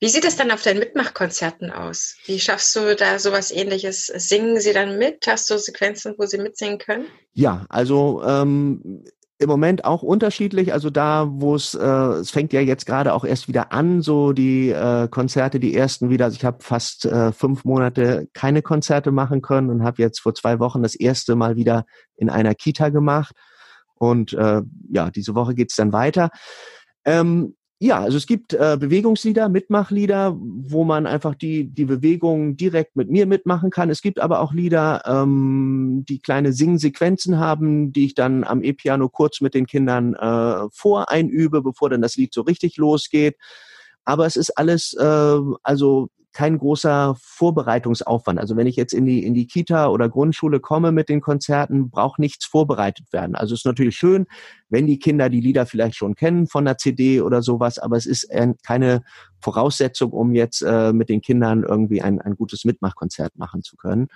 [0.00, 2.16] Wie sieht es dann auf deinen Mitmachkonzerten aus?
[2.24, 4.06] Wie schaffst du da sowas ähnliches?
[4.06, 5.26] Singen sie dann mit?
[5.26, 7.06] Hast du Sequenzen, wo sie mitsingen können?
[7.34, 9.04] Ja, also ähm,
[9.38, 10.72] im Moment auch unterschiedlich.
[10.72, 14.32] Also da, wo es, äh, es fängt ja jetzt gerade auch erst wieder an, so
[14.32, 16.24] die äh, Konzerte, die ersten wieder.
[16.24, 20.34] Also ich habe fast äh, fünf Monate keine Konzerte machen können und habe jetzt vor
[20.34, 21.84] zwei Wochen das erste Mal wieder
[22.16, 23.34] in einer Kita gemacht.
[23.94, 26.30] Und äh, ja, diese Woche geht's dann weiter.
[27.04, 32.96] Ähm, ja, also es gibt äh, Bewegungslieder, Mitmachlieder, wo man einfach die, die Bewegung direkt
[32.96, 33.88] mit mir mitmachen kann.
[33.88, 39.08] Es gibt aber auch Lieder, ähm, die kleine Singsequenzen haben, die ich dann am E-Piano
[39.08, 43.36] kurz mit den Kindern äh, voreinübe, bevor dann das Lied so richtig losgeht.
[44.04, 48.38] Aber es ist alles, äh, also kein großer Vorbereitungsaufwand.
[48.38, 51.90] Also wenn ich jetzt in die, in die Kita oder Grundschule komme mit den Konzerten,
[51.90, 53.34] braucht nichts vorbereitet werden.
[53.34, 54.26] Also es ist natürlich schön,
[54.68, 58.06] wenn die Kinder die Lieder vielleicht schon kennen von der CD oder sowas, aber es
[58.06, 58.28] ist
[58.62, 59.02] keine
[59.40, 64.08] Voraussetzung, um jetzt äh, mit den Kindern irgendwie ein, ein gutes Mitmachkonzert machen zu können.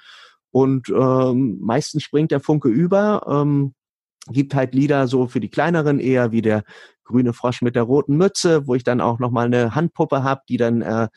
[0.50, 3.26] Und ähm, meistens springt der Funke über.
[3.28, 3.74] Ähm,
[4.30, 6.62] gibt halt Lieder so für die kleineren eher wie der
[7.04, 10.42] grüne Frosch mit der roten Mütze, wo ich dann auch noch mal eine Handpuppe habe,
[10.48, 11.08] die dann äh,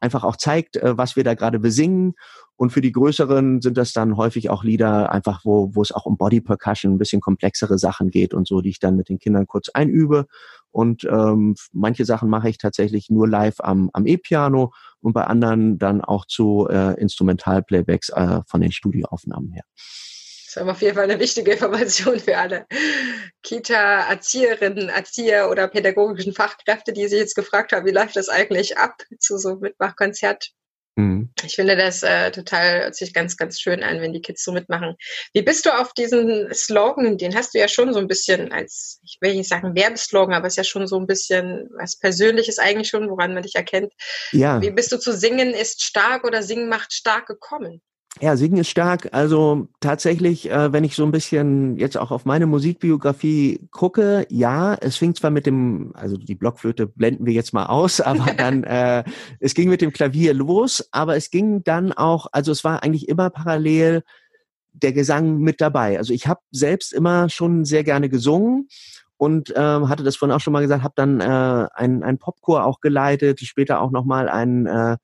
[0.00, 2.14] einfach auch zeigt, äh, was wir da gerade besingen.
[2.56, 6.06] Und für die größeren sind das dann häufig auch Lieder, einfach wo, wo es auch
[6.06, 9.18] um Body Percussion, ein bisschen komplexere Sachen geht und so, die ich dann mit den
[9.18, 10.26] Kindern kurz einübe.
[10.70, 15.78] Und ähm, manche Sachen mache ich tatsächlich nur live am, am E-Piano und bei anderen
[15.78, 19.64] dann auch zu äh, Instrumentalplaybacks äh, von den Studioaufnahmen her.
[20.58, 22.66] Ist auf jeden Fall eine wichtige Information für alle
[23.42, 29.02] Kita-Erzieherinnen, Erzieher oder pädagogischen Fachkräfte, die sich jetzt gefragt haben, wie läuft das eigentlich ab
[29.18, 30.52] zu so Mitmachkonzert?
[30.98, 31.30] Mhm.
[31.44, 34.50] Ich finde das äh, total, hört sich ganz, ganz schön an, wenn die Kids so
[34.50, 34.96] mitmachen.
[35.32, 39.00] Wie bist du auf diesen Slogan, den hast du ja schon so ein bisschen als,
[39.04, 42.58] ich will nicht sagen Werbeslogan, aber es ist ja schon so ein bisschen was Persönliches
[42.58, 43.92] eigentlich schon, woran man dich erkennt.
[44.32, 44.60] Ja.
[44.60, 47.80] Wie bist du zu Singen ist stark oder Singen macht stark gekommen?
[48.20, 49.10] Ja, Singen ist stark.
[49.12, 54.74] Also tatsächlich, äh, wenn ich so ein bisschen jetzt auch auf meine Musikbiografie gucke, ja,
[54.74, 58.64] es fing zwar mit dem, also die Blockflöte blenden wir jetzt mal aus, aber dann,
[58.64, 59.04] äh,
[59.38, 63.08] es ging mit dem Klavier los, aber es ging dann auch, also es war eigentlich
[63.08, 64.02] immer parallel
[64.72, 65.98] der Gesang mit dabei.
[65.98, 68.68] Also ich habe selbst immer schon sehr gerne gesungen
[69.16, 72.64] und ähm, hatte das vorhin auch schon mal gesagt, habe dann äh, ein, ein Popchor
[72.64, 74.96] auch geleitet, später auch nochmal ein äh,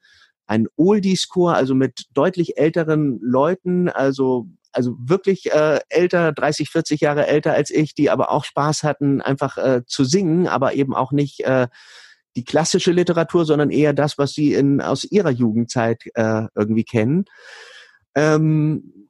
[0.46, 7.28] ein Oldies-Chor, also mit deutlich älteren Leuten, also also wirklich äh, älter, 30, 40 Jahre
[7.28, 11.12] älter als ich, die aber auch Spaß hatten, einfach äh, zu singen, aber eben auch
[11.12, 11.68] nicht äh,
[12.36, 17.26] die klassische Literatur, sondern eher das, was sie in, aus ihrer Jugendzeit äh, irgendwie kennen.
[18.16, 19.04] Ähm,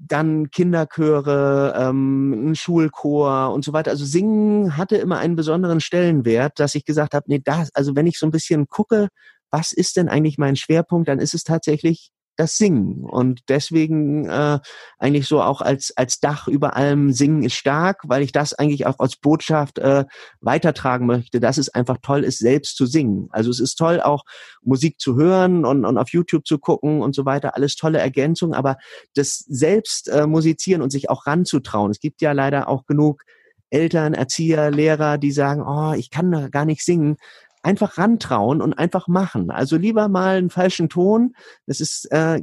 [0.00, 3.90] dann Kinderchöre, ähm, ein Schulchor und so weiter.
[3.90, 8.06] Also Singen hatte immer einen besonderen Stellenwert, dass ich gesagt habe, nee, das, also wenn
[8.06, 9.08] ich so ein bisschen gucke,
[9.50, 13.04] was ist denn eigentlich mein Schwerpunkt, dann ist es tatsächlich das Singen.
[13.04, 14.60] Und deswegen äh,
[14.98, 18.86] eigentlich so auch als, als Dach über allem Singen ist stark, weil ich das eigentlich
[18.86, 20.04] auch als Botschaft äh,
[20.40, 23.28] weitertragen möchte, dass es einfach toll ist, selbst zu singen.
[23.30, 24.22] Also es ist toll, auch
[24.62, 28.54] Musik zu hören und, und auf YouTube zu gucken und so weiter, alles tolle Ergänzungen,
[28.54, 28.76] aber
[29.14, 31.90] das selbst äh, musizieren und sich auch ranzutrauen.
[31.90, 33.24] Es gibt ja leider auch genug
[33.70, 37.16] Eltern, Erzieher, Lehrer, die sagen, oh, ich kann da gar nicht singen
[37.62, 39.50] einfach rantrauen und einfach machen.
[39.50, 41.34] Also lieber mal einen falschen Ton.
[41.66, 42.40] Das ist äh,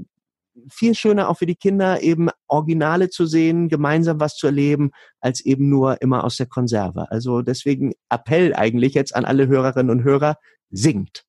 [0.69, 5.41] viel schöner auch für die Kinder, eben Originale zu sehen, gemeinsam was zu erleben, als
[5.41, 7.11] eben nur immer aus der Konserve.
[7.11, 10.37] Also deswegen Appell eigentlich jetzt an alle Hörerinnen und Hörer,
[10.71, 11.23] singt.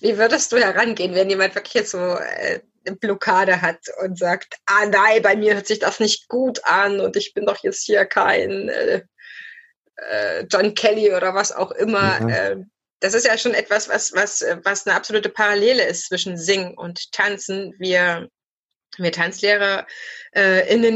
[0.00, 4.56] Wie würdest du herangehen, wenn jemand wirklich jetzt so äh, eine Blockade hat und sagt,
[4.66, 7.84] ah nein, bei mir hört sich das nicht gut an und ich bin doch jetzt
[7.84, 9.02] hier kein äh,
[10.10, 12.20] äh, John Kelly oder was auch immer.
[12.20, 12.28] Ja.
[12.28, 12.56] Äh,
[13.00, 17.10] das ist ja schon etwas, was, was, was eine absolute Parallele ist zwischen Singen und
[17.10, 17.74] Tanzen.
[17.78, 18.28] Wir,
[18.96, 19.86] wir TanzlehrerInnen,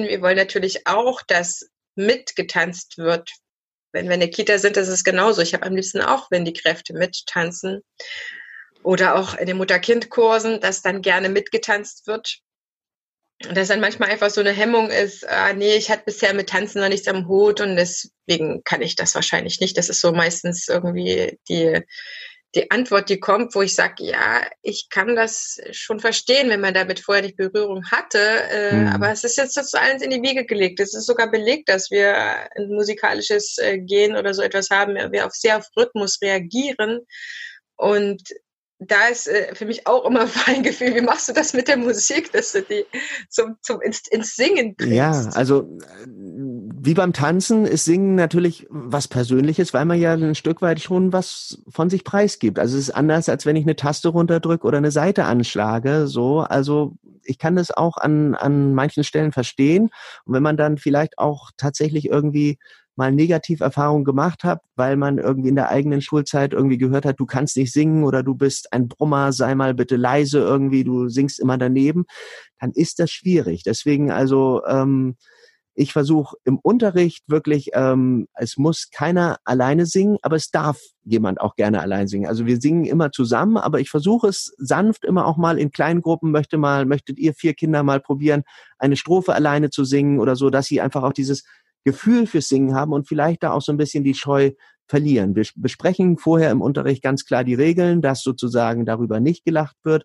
[0.04, 3.28] äh, wir wollen natürlich auch, dass mitgetanzt wird.
[3.92, 5.42] Wenn wir in der Kita sind, ist es genauso.
[5.42, 7.82] Ich habe am liebsten auch, wenn die Kräfte mittanzen.
[8.82, 12.40] Oder auch in den Mutter-Kind-Kursen, dass dann gerne mitgetanzt wird
[13.40, 16.80] dass dann manchmal einfach so eine Hemmung ist, ah, nee, ich hatte bisher mit Tanzen
[16.80, 19.76] noch nichts am Hut und deswegen kann ich das wahrscheinlich nicht.
[19.76, 21.82] Das ist so meistens irgendwie die,
[22.54, 26.72] die Antwort, die kommt, wo ich sage, ja, ich kann das schon verstehen, wenn man
[26.72, 28.86] damit vorher nicht Berührung hatte, äh, mhm.
[28.88, 30.80] aber es ist jetzt zu allen in die Wiege gelegt.
[30.80, 32.16] Es ist sogar belegt, dass wir
[32.56, 37.00] ein musikalisches äh, Gen oder so etwas haben, wir auf sehr auf Rhythmus reagieren
[37.76, 38.22] und
[38.78, 41.76] da ist äh, für mich auch immer ein Gefühl, wie machst du das mit der
[41.76, 42.84] Musik, dass du die
[43.28, 44.94] zum, zum ins, ins Singen bringst?
[44.94, 45.68] Ja, also
[46.06, 51.12] wie beim Tanzen ist Singen natürlich was Persönliches, weil man ja ein Stück weit schon
[51.12, 52.58] was von sich preisgibt.
[52.58, 56.06] Also es ist anders, als wenn ich eine Taste runterdrücke oder eine Seite anschlage.
[56.06, 59.90] So, also ich kann das auch an, an manchen Stellen verstehen.
[60.24, 62.58] Und wenn man dann vielleicht auch tatsächlich irgendwie
[62.96, 67.26] mal Negativerfahrungen gemacht habe, weil man irgendwie in der eigenen Schulzeit irgendwie gehört hat, du
[67.26, 71.38] kannst nicht singen oder du bist ein Brummer, sei mal bitte leise irgendwie, du singst
[71.38, 72.04] immer daneben,
[72.60, 73.62] dann ist das schwierig.
[73.64, 75.16] Deswegen also ähm,
[75.76, 81.40] ich versuche im Unterricht wirklich, ähm, es muss keiner alleine singen, aber es darf jemand
[81.40, 82.26] auch gerne allein singen.
[82.26, 86.00] Also wir singen immer zusammen, aber ich versuche es sanft immer auch mal in kleinen
[86.00, 88.42] Gruppen, möchte mal, möchtet ihr vier Kinder mal probieren,
[88.78, 91.44] eine Strophe alleine zu singen oder so, dass sie einfach auch dieses
[91.86, 94.50] Gefühl fürs Singen haben und vielleicht da auch so ein bisschen die Scheu
[94.88, 95.36] verlieren.
[95.36, 100.04] Wir besprechen vorher im Unterricht ganz klar die Regeln, dass sozusagen darüber nicht gelacht wird,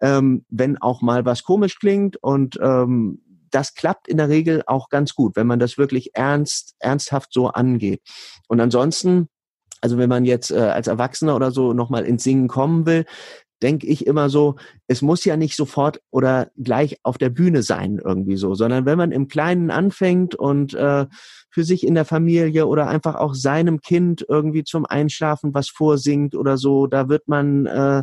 [0.00, 4.88] ähm, wenn auch mal was komisch klingt und ähm, das klappt in der Regel auch
[4.88, 8.00] ganz gut, wenn man das wirklich ernst, ernsthaft so angeht.
[8.48, 9.28] Und ansonsten,
[9.82, 13.04] also wenn man jetzt äh, als Erwachsener oder so nochmal ins Singen kommen will,
[13.62, 18.00] denke ich immer so, es muss ja nicht sofort oder gleich auf der Bühne sein
[18.02, 21.06] irgendwie so, sondern wenn man im Kleinen anfängt und äh,
[21.50, 26.34] für sich in der Familie oder einfach auch seinem Kind irgendwie zum Einschlafen was vorsingt
[26.34, 28.02] oder so, da wird man äh,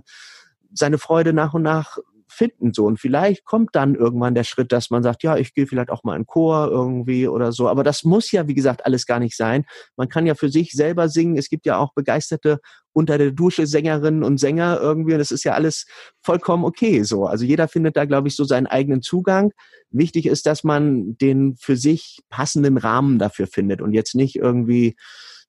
[0.74, 1.98] seine Freude nach und nach
[2.38, 5.66] finden so und vielleicht kommt dann irgendwann der Schritt, dass man sagt, ja, ich gehe
[5.66, 9.06] vielleicht auch mal in Chor irgendwie oder so, aber das muss ja wie gesagt alles
[9.06, 9.66] gar nicht sein.
[9.96, 11.38] Man kann ja für sich selber singen.
[11.38, 12.60] Es gibt ja auch begeisterte
[12.94, 15.86] unter der Dusche Sängerinnen und Sänger irgendwie und das ist ja alles
[16.22, 17.26] vollkommen okay so.
[17.26, 19.52] Also jeder findet da glaube ich so seinen eigenen Zugang.
[19.90, 24.96] Wichtig ist, dass man den für sich passenden Rahmen dafür findet und jetzt nicht irgendwie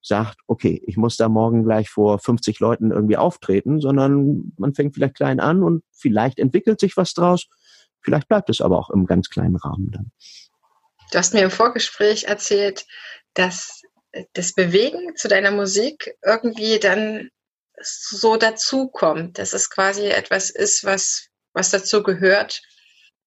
[0.03, 4.95] sagt, okay, ich muss da morgen gleich vor 50 Leuten irgendwie auftreten, sondern man fängt
[4.95, 7.49] vielleicht klein an und vielleicht entwickelt sich was draus.
[8.01, 10.13] Vielleicht bleibt es aber auch im ganz kleinen Rahmen dann.
[11.11, 12.87] Du hast mir im Vorgespräch erzählt,
[13.35, 13.83] dass
[14.33, 17.31] das Bewegen zu deiner Musik irgendwie dann
[17.81, 22.61] so dazukommt, dass es quasi etwas ist, was, was dazu gehört,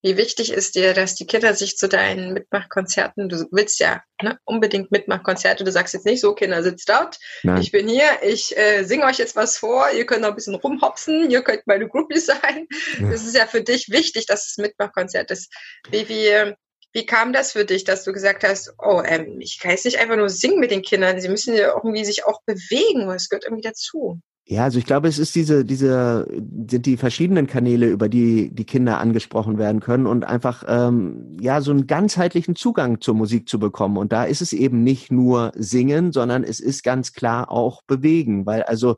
[0.01, 4.39] wie wichtig ist dir, dass die Kinder sich zu deinen Mitmachkonzerten, du willst ja ne,
[4.45, 7.61] unbedingt Mitmachkonzerte, du sagst jetzt nicht so, Kinder, sitzt dort, Nein.
[7.61, 10.55] ich bin hier, ich äh, singe euch jetzt was vor, ihr könnt noch ein bisschen
[10.55, 12.67] rumhopsen, ihr könnt meine Groupies sein.
[12.99, 13.11] Ja.
[13.11, 15.53] Das ist ja für dich wichtig, dass es Mitmachkonzert ist.
[15.89, 16.53] Wie, wie,
[16.93, 19.99] wie kam das für dich, dass du gesagt hast, oh, ähm, ich kann jetzt nicht
[19.99, 23.45] einfach nur singen mit den Kindern, sie müssen ja irgendwie sich auch bewegen, es gehört
[23.45, 24.19] irgendwie dazu.
[24.51, 26.27] Ja, also ich glaube, es ist diese, diese,
[26.69, 31.61] sind die verschiedenen Kanäle, über die die Kinder angesprochen werden können und einfach ähm, ja
[31.61, 33.95] so einen ganzheitlichen Zugang zur Musik zu bekommen.
[33.95, 38.45] Und da ist es eben nicht nur singen, sondern es ist ganz klar auch bewegen,
[38.45, 38.97] weil also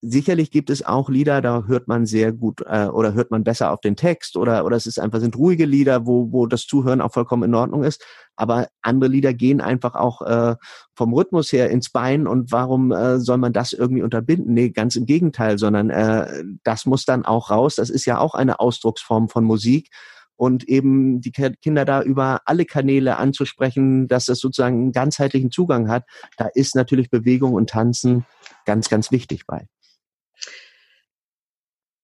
[0.00, 3.72] sicherlich gibt es auch Lieder, da hört man sehr gut äh, oder hört man besser
[3.72, 7.00] auf den Text oder oder es ist einfach sind ruhige Lieder, wo wo das Zuhören
[7.00, 8.04] auch vollkommen in Ordnung ist.
[8.36, 10.56] Aber andere Lieder gehen einfach auch äh,
[10.94, 14.54] vom Rhythmus her ins Bein und warum äh, soll man das irgendwie unterbinden?
[14.54, 17.74] Nee, ganz im Gegenteil, sondern äh, das muss dann auch raus.
[17.74, 19.90] Das ist ja auch eine Ausdrucksform von Musik
[20.36, 25.88] und eben die Kinder da über alle Kanäle anzusprechen, dass das sozusagen einen ganzheitlichen Zugang
[25.88, 26.04] hat.
[26.36, 28.24] Da ist natürlich Bewegung und Tanzen
[28.64, 29.66] ganz, ganz wichtig bei.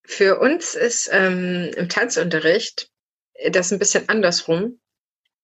[0.05, 2.91] Für uns ist ähm, im Tanzunterricht
[3.51, 4.81] das ein bisschen andersrum.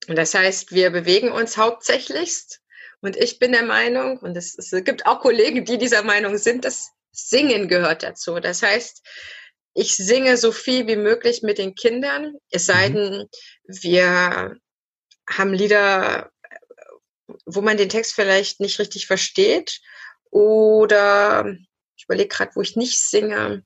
[0.08, 2.60] Und das heißt, wir bewegen uns hauptsächlichst.
[3.00, 6.64] Und ich bin der Meinung, und es, es gibt auch Kollegen, die dieser Meinung sind,
[6.64, 8.38] dass Singen gehört dazu.
[8.40, 9.02] Das heißt,
[9.74, 12.94] ich singe so viel wie möglich mit den Kindern, es sei mhm.
[12.94, 13.28] denn,
[13.64, 14.56] wir
[15.28, 16.30] haben Lieder,
[17.46, 19.80] wo man den Text vielleicht nicht richtig versteht.
[20.30, 21.56] Oder
[21.96, 23.64] ich überlege gerade, wo ich nicht singe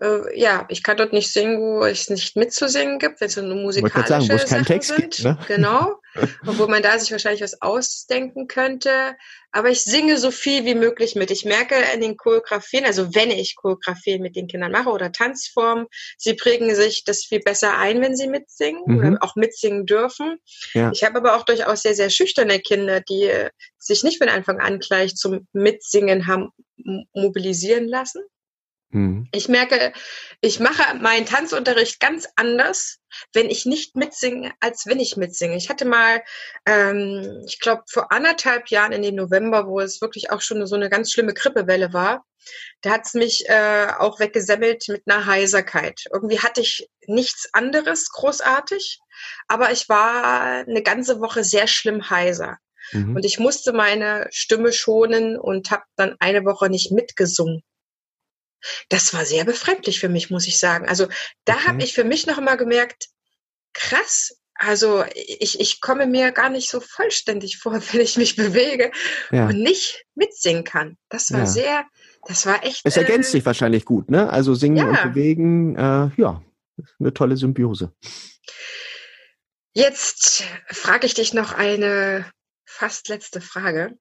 [0.00, 3.54] äh, ja, ich kann dort nicht singen, wo es nicht mitzusingen gibt, wenn es nur
[3.54, 5.00] musikalische sagen, es keinen Text sind.
[5.00, 5.38] Gibt, ne?
[5.48, 6.00] Genau.
[6.46, 9.16] Obwohl man da sich wahrscheinlich was ausdenken könnte.
[9.50, 11.30] Aber ich singe so viel wie möglich mit.
[11.30, 15.86] Ich merke in den Choreografien, also wenn ich Choreografien mit den Kindern mache oder Tanzformen,
[16.16, 18.98] sie prägen sich das viel besser ein, wenn sie mitsingen mhm.
[18.98, 20.38] oder auch mitsingen dürfen.
[20.74, 20.90] Ja.
[20.92, 23.30] Ich habe aber auch durchaus sehr, sehr schüchterne Kinder, die
[23.78, 26.50] sich nicht von Anfang an gleich zum Mitsingen haben
[27.12, 28.22] mobilisieren lassen.
[28.90, 29.28] Mhm.
[29.32, 29.92] Ich merke,
[30.40, 32.98] ich mache meinen Tanzunterricht ganz anders,
[33.32, 35.56] wenn ich nicht mitsinge, als wenn ich mitsinge.
[35.56, 36.22] Ich hatte mal,
[36.66, 40.76] ähm, ich glaube, vor anderthalb Jahren in den November, wo es wirklich auch schon so
[40.76, 42.24] eine ganz schlimme Grippewelle war,
[42.80, 46.04] da hat es mich äh, auch weggesemmelt mit einer Heiserkeit.
[46.12, 49.00] Irgendwie hatte ich nichts anderes großartig,
[49.48, 52.58] aber ich war eine ganze Woche sehr schlimm heiser.
[52.92, 53.16] Mhm.
[53.16, 57.62] Und ich musste meine Stimme schonen und habe dann eine Woche nicht mitgesungen.
[58.88, 60.88] Das war sehr befremdlich für mich, muss ich sagen.
[60.88, 61.06] Also
[61.44, 61.66] da okay.
[61.66, 63.08] habe ich für mich noch mal gemerkt,
[63.72, 68.90] krass, also ich, ich komme mir gar nicht so vollständig vor, wenn ich mich bewege
[69.30, 69.46] ja.
[69.46, 70.96] und nicht mitsingen kann.
[71.08, 71.46] Das war ja.
[71.46, 71.84] sehr,
[72.26, 72.80] das war echt.
[72.84, 74.28] Es ergänzt äh, sich wahrscheinlich gut, ne?
[74.28, 74.88] Also singen ja.
[74.88, 76.42] und bewegen, äh, ja,
[76.98, 77.92] eine tolle Symbiose.
[79.74, 82.26] Jetzt frage ich dich noch eine
[82.66, 83.96] fast letzte Frage.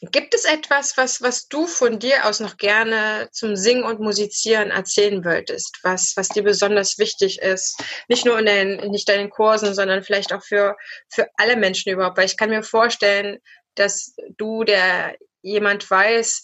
[0.00, 4.70] Gibt es etwas, was, was du von dir aus noch gerne zum Singen und Musizieren
[4.70, 7.82] erzählen wolltest, was, was dir besonders wichtig ist?
[8.08, 10.76] Nicht nur in deinen, nicht deinen Kursen, sondern vielleicht auch für,
[11.08, 12.16] für alle Menschen überhaupt.
[12.16, 13.38] Weil ich kann mir vorstellen,
[13.74, 16.42] dass du, der jemand weiß,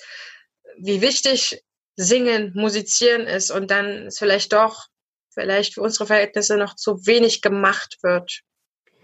[0.79, 1.63] wie wichtig
[1.97, 4.87] Singen, Musizieren ist und dann vielleicht doch,
[5.33, 8.41] vielleicht für unsere Verhältnisse noch zu wenig gemacht wird.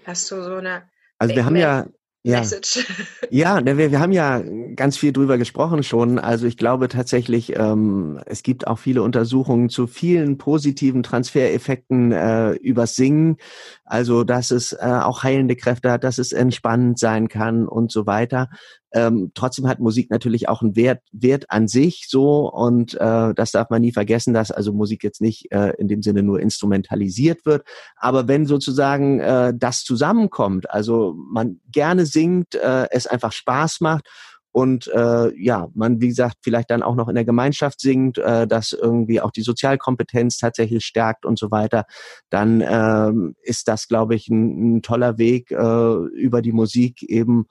[0.05, 0.90] Hast du so eine
[1.20, 1.86] also wir haben ja
[2.23, 2.41] ja.
[2.41, 2.87] Message.
[3.33, 4.43] Ja, ne, wir, wir haben ja
[4.75, 6.18] ganz viel drüber gesprochen schon.
[6.18, 12.51] Also ich glaube tatsächlich, ähm, es gibt auch viele Untersuchungen zu vielen positiven Transfereffekten äh,
[12.55, 13.37] übers Singen.
[13.85, 18.07] Also dass es äh, auch heilende Kräfte hat, dass es entspannend sein kann und so
[18.07, 18.49] weiter.
[18.93, 23.53] Ähm, trotzdem hat Musik natürlich auch einen Wert, Wert an sich so und äh, das
[23.53, 27.47] darf man nie vergessen, dass also Musik jetzt nicht äh, in dem Sinne nur instrumentalisiert
[27.47, 27.64] wird.
[27.97, 34.09] Aber wenn sozusagen äh, das zusammenkommt, also man gerne singt, äh, es einfach Spaß macht
[34.53, 38.49] und äh, ja, man, wie gesagt, vielleicht dann auch noch in der Gemeinschaft singt, äh,
[38.49, 41.84] das irgendwie auch die Sozialkompetenz tatsächlich stärkt und so weiter,
[42.30, 47.47] dann ähm, ist das, glaube ich, ein, ein toller Weg äh, über die Musik eben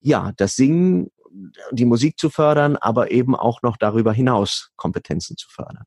[0.00, 1.10] ja, das Singen,
[1.70, 5.84] die Musik zu fördern, aber eben auch noch darüber hinaus Kompetenzen zu fördern.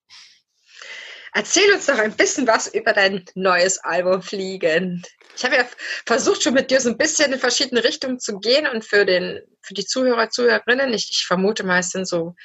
[1.33, 5.01] Erzähl uns doch ein bisschen was über dein neues Album Fliegen.
[5.35, 5.65] Ich habe ja
[6.05, 9.41] versucht, schon mit dir so ein bisschen in verschiedene Richtungen zu gehen und für den
[9.63, 12.35] für die Zuhörer, Zuhörerinnen, ich, ich vermute sind so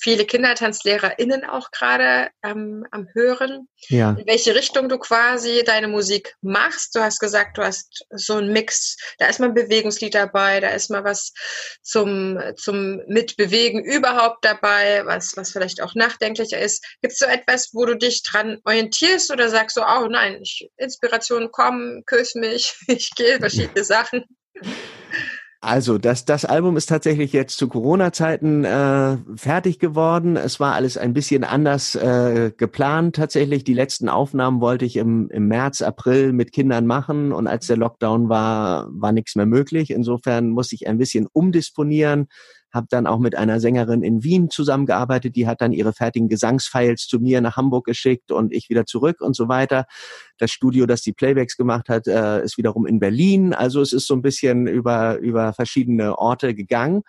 [0.00, 4.10] viele KindertanzlehrerInnen auch gerade ähm, am Hören, ja.
[4.10, 6.94] in welche Richtung du quasi deine Musik machst.
[6.94, 10.68] Du hast gesagt, du hast so einen Mix, da ist mal ein Bewegungslied dabei, da
[10.68, 11.32] ist mal was
[11.82, 16.84] zum, zum Mitbewegen überhaupt dabei, was, was vielleicht auch nachdenklicher ist.
[17.02, 20.70] Gibt es so etwas, wo du dich dran orientierst oder sagst so, oh nein, ich,
[20.76, 24.24] Inspiration kommen, küss mich, ich gehe verschiedene Sachen?
[25.60, 30.36] Also, das, das Album ist tatsächlich jetzt zu Corona-Zeiten äh, fertig geworden.
[30.36, 33.64] Es war alles ein bisschen anders äh, geplant tatsächlich.
[33.64, 37.76] Die letzten Aufnahmen wollte ich im, im März, April mit Kindern machen und als der
[37.76, 39.90] Lockdown war, war nichts mehr möglich.
[39.90, 42.28] Insofern musste ich ein bisschen umdisponieren
[42.72, 47.06] habe dann auch mit einer Sängerin in Wien zusammengearbeitet, die hat dann ihre fertigen Gesangsfiles
[47.06, 49.86] zu mir nach Hamburg geschickt und ich wieder zurück und so weiter.
[50.38, 53.54] Das Studio, das die Playbacks gemacht hat, äh, ist wiederum in Berlin.
[53.54, 57.02] Also es ist so ein bisschen über, über verschiedene Orte gegangen.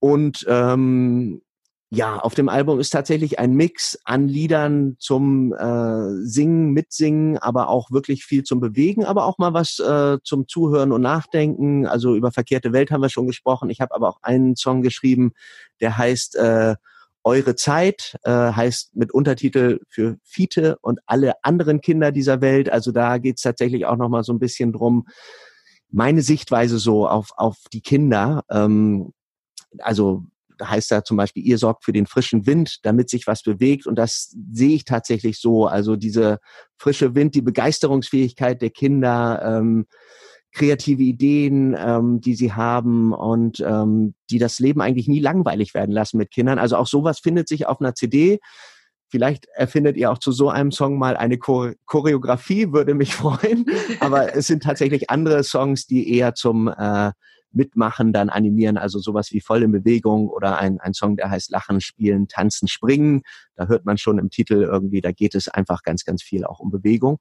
[0.00, 1.42] Und ähm,
[1.90, 7.70] ja, auf dem Album ist tatsächlich ein Mix an Liedern zum äh, Singen, Mitsingen, aber
[7.70, 11.86] auch wirklich viel zum Bewegen, aber auch mal was äh, zum Zuhören und Nachdenken.
[11.86, 13.70] Also über verkehrte Welt haben wir schon gesprochen.
[13.70, 15.32] Ich habe aber auch einen Song geschrieben,
[15.80, 16.76] der heißt äh,
[17.24, 22.70] Eure Zeit, äh, heißt mit Untertitel für Fiete und alle anderen Kinder dieser Welt.
[22.70, 25.06] Also da geht's tatsächlich auch noch mal so ein bisschen drum,
[25.90, 28.44] meine Sichtweise so auf, auf die Kinder.
[28.50, 29.12] Ähm,
[29.78, 30.24] also
[30.62, 33.86] heißt da zum Beispiel, ihr sorgt für den frischen Wind, damit sich was bewegt.
[33.86, 35.66] Und das sehe ich tatsächlich so.
[35.66, 36.38] Also diese
[36.76, 39.86] frische Wind, die Begeisterungsfähigkeit der Kinder, ähm,
[40.52, 45.92] kreative Ideen, ähm, die sie haben und ähm, die das Leben eigentlich nie langweilig werden
[45.92, 46.58] lassen mit Kindern.
[46.58, 48.40] Also auch sowas findet sich auf einer CD.
[49.10, 53.66] Vielleicht erfindet ihr auch zu so einem Song mal eine Choreografie, würde mich freuen.
[54.00, 57.12] Aber es sind tatsächlich andere Songs, die eher zum äh,
[57.52, 61.50] Mitmachen dann animieren, also sowas wie voll in Bewegung oder ein, ein Song, der heißt
[61.50, 63.22] Lachen, Spielen, Tanzen, Springen.
[63.56, 66.60] Da hört man schon im Titel irgendwie, da geht es einfach ganz, ganz viel auch
[66.60, 67.18] um Bewegung.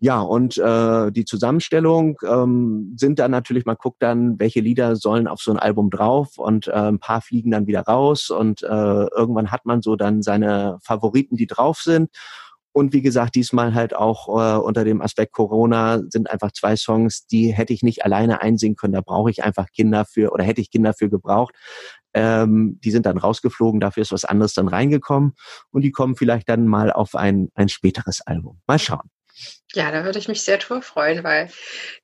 [0.00, 5.28] Ja, und äh, die Zusammenstellung ähm, sind dann natürlich, man guckt dann, welche Lieder sollen
[5.28, 8.66] auf so ein Album drauf und äh, ein paar fliegen dann wieder raus und äh,
[8.66, 12.10] irgendwann hat man so dann seine Favoriten, die drauf sind.
[12.74, 17.24] Und wie gesagt, diesmal halt auch äh, unter dem Aspekt Corona sind einfach zwei Songs,
[17.24, 18.94] die hätte ich nicht alleine einsingen können.
[18.94, 21.54] Da brauche ich einfach Kinder für oder hätte ich Kinder für gebraucht.
[22.14, 25.34] Ähm, die sind dann rausgeflogen, dafür ist was anderes dann reingekommen
[25.70, 28.60] und die kommen vielleicht dann mal auf ein, ein späteres Album.
[28.66, 29.08] Mal schauen.
[29.72, 31.50] Ja, da würde ich mich sehr drüber freuen, weil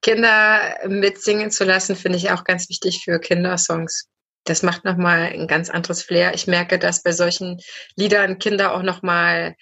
[0.03, 4.09] Kinder mitsingen zu lassen, finde ich auch ganz wichtig für Kindersongs.
[4.45, 6.33] Das macht nochmal ein ganz anderes Flair.
[6.35, 7.59] Ich merke, dass bei solchen
[7.97, 9.57] Liedern Kinder auch nochmal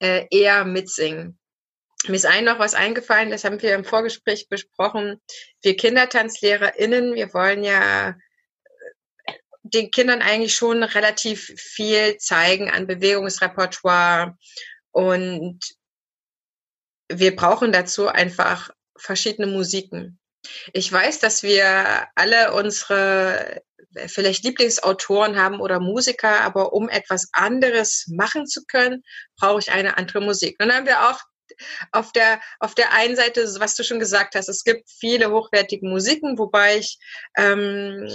[0.00, 1.38] äh, eher mitsingen.
[2.06, 5.20] Mir ist ein noch was eingefallen, das haben wir im Vorgespräch besprochen.
[5.62, 8.16] Wir KindertanzlehrerInnen, wir wollen ja
[9.24, 9.32] äh,
[9.62, 14.38] den Kindern eigentlich schon relativ viel zeigen an Bewegungsrepertoire
[14.92, 15.60] und
[17.12, 20.18] wir brauchen dazu einfach verschiedene Musiken.
[20.72, 23.62] Ich weiß, dass wir alle unsere
[24.06, 29.02] vielleicht Lieblingsautoren haben oder Musiker, aber um etwas anderes machen zu können,
[29.38, 30.56] brauche ich eine andere Musik.
[30.60, 31.20] Und dann haben wir auch
[31.92, 35.86] auf der, auf der einen Seite, was du schon gesagt hast, es gibt viele hochwertige
[35.86, 36.98] Musiken, wobei ich
[37.36, 38.08] ähm,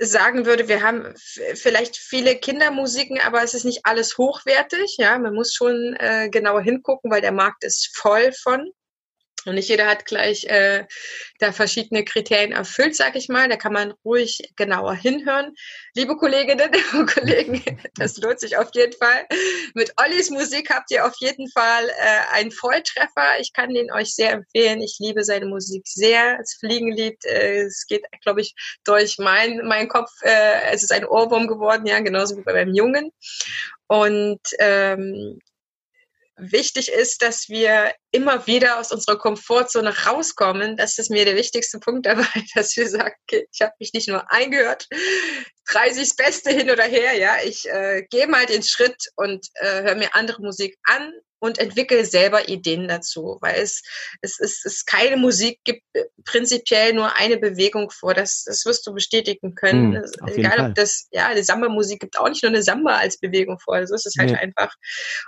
[0.00, 1.14] sagen würde, wir haben
[1.54, 4.96] vielleicht viele Kindermusiken, aber es ist nicht alles hochwertig.
[4.98, 8.70] Ja, man muss schon äh, genauer hingucken, weil der Markt ist voll von.
[9.46, 10.86] Und nicht jeder hat gleich äh,
[11.38, 13.48] da verschiedene Kriterien erfüllt, sag ich mal.
[13.48, 15.54] Da kann man ruhig genauer hinhören.
[15.94, 17.62] Liebe Kolleginnen und Kollegen,
[17.96, 19.26] das lohnt sich auf jeden Fall.
[19.74, 23.40] Mit Ollis Musik habt ihr auf jeden Fall äh, einen Volltreffer.
[23.40, 24.82] Ich kann den euch sehr empfehlen.
[24.82, 26.38] Ich liebe seine Musik sehr.
[26.38, 30.10] Das Fliegenlied, äh, es geht, glaube ich, durch mein, mein Kopf.
[30.22, 33.12] Äh, es ist ein Ohrwurm geworden, ja, genauso wie bei meinem Jungen.
[33.86, 35.38] Und ähm,
[36.36, 40.76] wichtig ist, dass wir immer wieder aus unserer Komfortzone rauskommen.
[40.76, 44.08] Das ist mir der wichtigste Punkt dabei, dass wir sagen, okay, ich habe mich nicht
[44.08, 44.86] nur eingehört,
[45.68, 49.82] 30 das Beste hin oder her, ja, ich äh, gehe mal den Schritt und äh,
[49.82, 53.82] höre mir andere Musik an und entwickle selber Ideen dazu, weil es,
[54.22, 58.14] es, es, es keine Musik gibt äh, prinzipiell nur eine Bewegung vor.
[58.14, 59.92] Das, das wirst du bestätigen können.
[59.92, 63.58] Mm, Egal ob das, ja, die Samba-Musik gibt auch nicht nur eine Samba als Bewegung
[63.58, 63.86] vor.
[63.86, 64.36] So ist es halt nee.
[64.36, 64.74] einfach.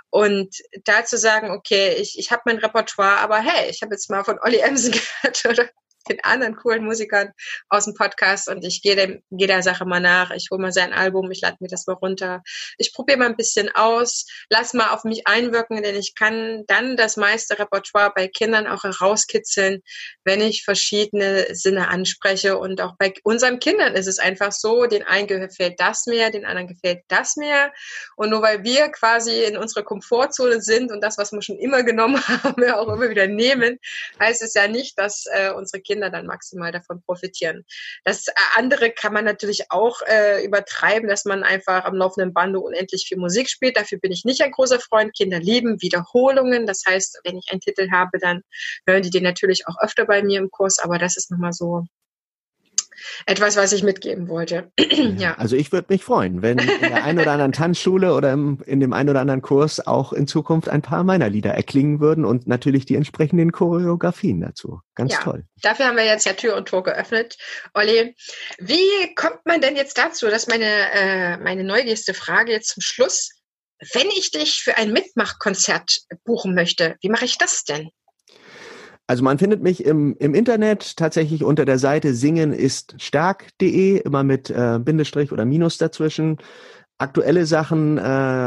[0.09, 4.09] Und da zu sagen, okay, ich, ich habe mein Repertoire, aber hey, ich habe jetzt
[4.09, 4.91] mal von Olli Emsen
[5.21, 5.69] gehört oder
[6.09, 7.31] den anderen coolen Musikern
[7.69, 10.31] aus dem Podcast und ich gehe dem, der Sache mal nach.
[10.31, 12.43] Ich hole mal sein Album, ich lade mir das mal runter.
[12.77, 16.97] Ich probiere mal ein bisschen aus, lass mal auf mich einwirken, denn ich kann dann
[16.97, 19.81] das meiste Repertoire bei Kindern auch herauskitzeln,
[20.23, 22.57] wenn ich verschiedene Sinne anspreche.
[22.57, 26.45] Und auch bei unseren Kindern ist es einfach so, den einen gefällt das mehr, den
[26.45, 27.71] anderen gefällt das mehr.
[28.15, 31.83] Und nur weil wir quasi in unserer Komfortzone sind und das, was wir schon immer
[31.83, 33.79] genommen haben, wir auch immer wieder nehmen,
[34.19, 37.65] heißt es ja nicht, dass äh, unsere Kinder Kinder dann maximal davon profitieren.
[38.05, 42.59] Das äh, andere kann man natürlich auch äh, übertreiben, dass man einfach am laufenden Bande
[42.59, 43.77] unendlich viel Musik spielt.
[43.77, 45.13] Dafür bin ich nicht ein großer Freund.
[45.13, 46.65] Kinder lieben Wiederholungen.
[46.65, 48.41] Das heißt, wenn ich einen Titel habe, dann
[48.87, 50.79] hören die den natürlich auch öfter bei mir im Kurs.
[50.79, 51.83] Aber das ist nochmal so
[53.25, 54.71] etwas, was ich mitgeben wollte.
[55.17, 55.35] ja.
[55.35, 58.79] Also ich würde mich freuen, wenn in der einen oder anderen Tanzschule oder im, in
[58.79, 62.47] dem einen oder anderen Kurs auch in Zukunft ein paar meiner Lieder erklingen würden und
[62.47, 64.81] natürlich die entsprechenden Choreografien dazu.
[64.95, 65.45] Ganz ja, toll.
[65.61, 67.37] Dafür haben wir jetzt ja Tür und Tor geöffnet.
[67.73, 68.15] Olli,
[68.57, 70.27] wie kommt man denn jetzt dazu?
[70.27, 73.31] Das ist meine, äh, meine neugierigste Frage jetzt zum Schluss.
[73.93, 77.89] Wenn ich dich für ein Mitmachkonzert buchen möchte, wie mache ich das denn?
[79.09, 84.23] Also man findet mich im, im Internet tatsächlich unter der Seite singen ist stark.de, immer
[84.23, 86.37] mit äh, Bindestrich oder Minus dazwischen.
[86.99, 88.01] aktuelle Sachen äh,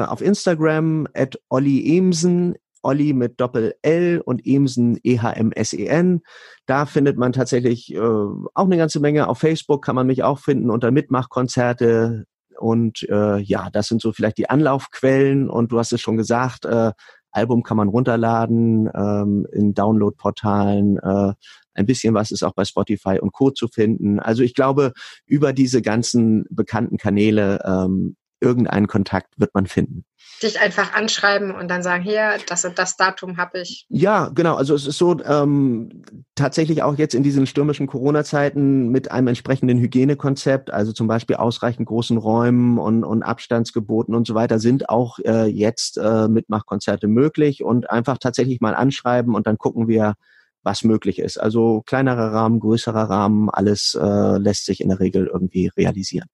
[0.06, 6.20] auf Instagram at Olli Emsen, Olli mit Doppel L und Emsen E-H-M-S-E-N.
[6.66, 9.26] Da findet man tatsächlich äh, auch eine ganze Menge.
[9.26, 12.24] Auf Facebook kann man mich auch finden unter Mitmachkonzerte.
[12.56, 15.50] Und äh, ja, das sind so vielleicht die Anlaufquellen.
[15.50, 16.92] Und du hast es schon gesagt, äh,
[17.32, 20.98] Album kann man runterladen ähm, in Downloadportalen.
[20.98, 21.32] Äh,
[21.74, 23.50] ein bisschen was ist auch bei Spotify und Co.
[23.50, 24.20] zu finden.
[24.20, 24.92] Also ich glaube,
[25.26, 30.04] über diese ganzen bekannten Kanäle ähm, irgendeinen Kontakt wird man finden.
[30.42, 33.86] Dich einfach anschreiben und dann sagen, hier, das und das Datum habe ich.
[33.88, 34.56] Ja, genau.
[34.56, 36.02] Also es ist so, ähm,
[36.34, 41.86] tatsächlich auch jetzt in diesen stürmischen Corona-Zeiten mit einem entsprechenden Hygienekonzept, also zum Beispiel ausreichend
[41.86, 47.62] großen Räumen und, und Abstandsgeboten und so weiter, sind auch äh, jetzt äh, Mitmachkonzerte möglich
[47.62, 50.14] und einfach tatsächlich mal anschreiben und dann gucken wir,
[50.62, 51.38] was möglich ist.
[51.38, 56.28] Also kleinerer Rahmen, größerer Rahmen, alles äh, lässt sich in der Regel irgendwie realisieren.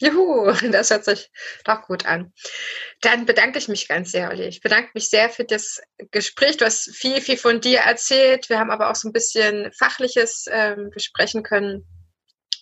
[0.00, 1.30] Juhu, das hört sich
[1.64, 2.32] doch gut an.
[3.02, 4.46] Dann bedanke ich mich ganz sehr, Olli.
[4.46, 5.80] Ich bedanke mich sehr für das
[6.10, 6.56] Gespräch.
[6.56, 8.48] Du hast viel, viel von dir erzählt.
[8.48, 11.86] Wir haben aber auch so ein bisschen Fachliches ähm, besprechen können.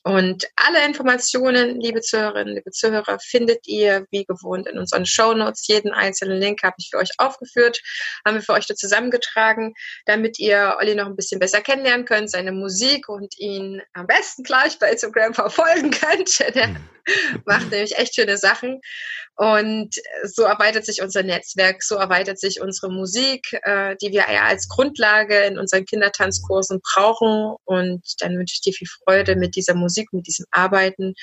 [0.09, 5.67] Und alle Informationen, liebe Zuhörerinnen, liebe Zuhörer, findet ihr wie gewohnt in unseren Show Notes.
[5.67, 7.83] Jeden einzelnen Link habe ich für euch aufgeführt,
[8.25, 9.75] haben wir für euch da zusammengetragen,
[10.07, 14.45] damit ihr Olli noch ein bisschen besser kennenlernen könnt, seine Musik und ihn am besten
[14.45, 16.39] gleich bei Instagram verfolgen könnt.
[16.55, 16.75] Der
[17.45, 18.81] macht nämlich echt schöne Sachen.
[19.39, 19.95] Und
[20.25, 24.69] so erweitert sich unser Netzwerk, so erweitert sich unsere Musik, äh, die wir ja als
[24.69, 27.55] Grundlage in unseren Kindertanzkursen brauchen.
[27.65, 31.15] Und dann wünsche ich dir viel Freude mit dieser Musik, mit diesem Arbeiten.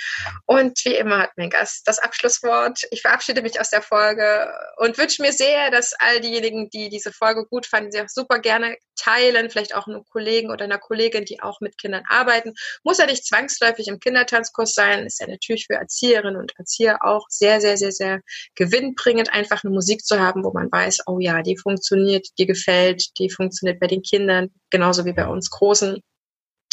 [0.46, 2.82] Und wie immer hat mein Gast das Abschlusswort.
[2.92, 4.48] Ich verabschiede mich aus der Folge
[4.78, 8.40] und wünsche mir sehr, dass all diejenigen, die diese Folge gut fanden, sie auch super
[8.40, 12.54] gerne teilen, vielleicht auch einem Kollegen oder einer Kollegin, die auch mit Kindern arbeiten.
[12.84, 17.26] Muss ja nicht zwangsläufig im Kindertanzkurs sein, ist ja natürlich für Erzieherinnen und Erzieher auch
[17.30, 18.22] sehr, sehr, sehr, sehr
[18.56, 23.18] gewinnbringend, einfach eine Musik zu haben, wo man weiß, oh ja, die funktioniert, die gefällt,
[23.20, 26.02] die funktioniert bei den Kindern, genauso wie bei uns Großen.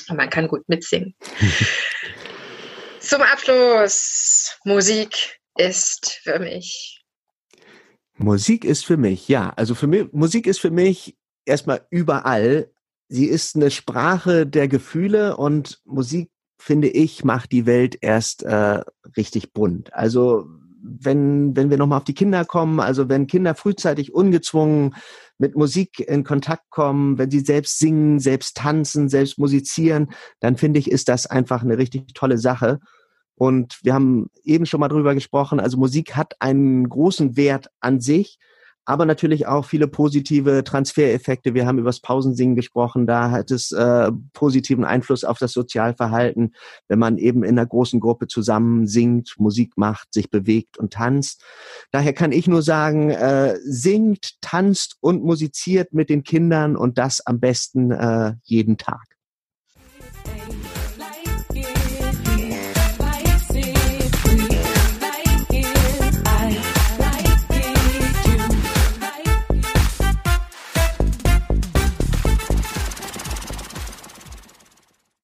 [0.08, 1.14] Und man kann gut mitsingen.
[3.00, 7.02] Zum Abschluss, Musik ist für mich.
[8.16, 9.52] Musik ist für mich, ja.
[9.56, 12.70] Also für mich, Musik ist für mich erstmal überall.
[13.08, 18.80] Sie ist eine Sprache der Gefühle und Musik finde ich, macht die Welt erst äh,
[19.16, 19.92] richtig bunt.
[19.92, 20.46] Also
[20.82, 24.94] wenn, wenn wir nochmal auf die Kinder kommen, also wenn Kinder frühzeitig ungezwungen
[25.42, 30.78] mit Musik in Kontakt kommen, wenn sie selbst singen, selbst tanzen, selbst musizieren, dann finde
[30.78, 32.78] ich, ist das einfach eine richtig tolle Sache.
[33.34, 38.00] Und wir haben eben schon mal drüber gesprochen, also Musik hat einen großen Wert an
[38.00, 38.38] sich,
[38.84, 41.54] aber natürlich auch viele positive Transfereffekte.
[41.54, 46.54] Wir haben über das Pausensingen gesprochen, da hat es äh, positiven Einfluss auf das Sozialverhalten,
[46.88, 51.42] wenn man eben in einer großen Gruppe zusammen singt, Musik macht, sich bewegt und tanzt.
[51.90, 57.24] Daher kann ich nur sagen, äh, singt, tanzt und musiziert mit den Kindern und das
[57.24, 59.11] am besten äh, jeden Tag.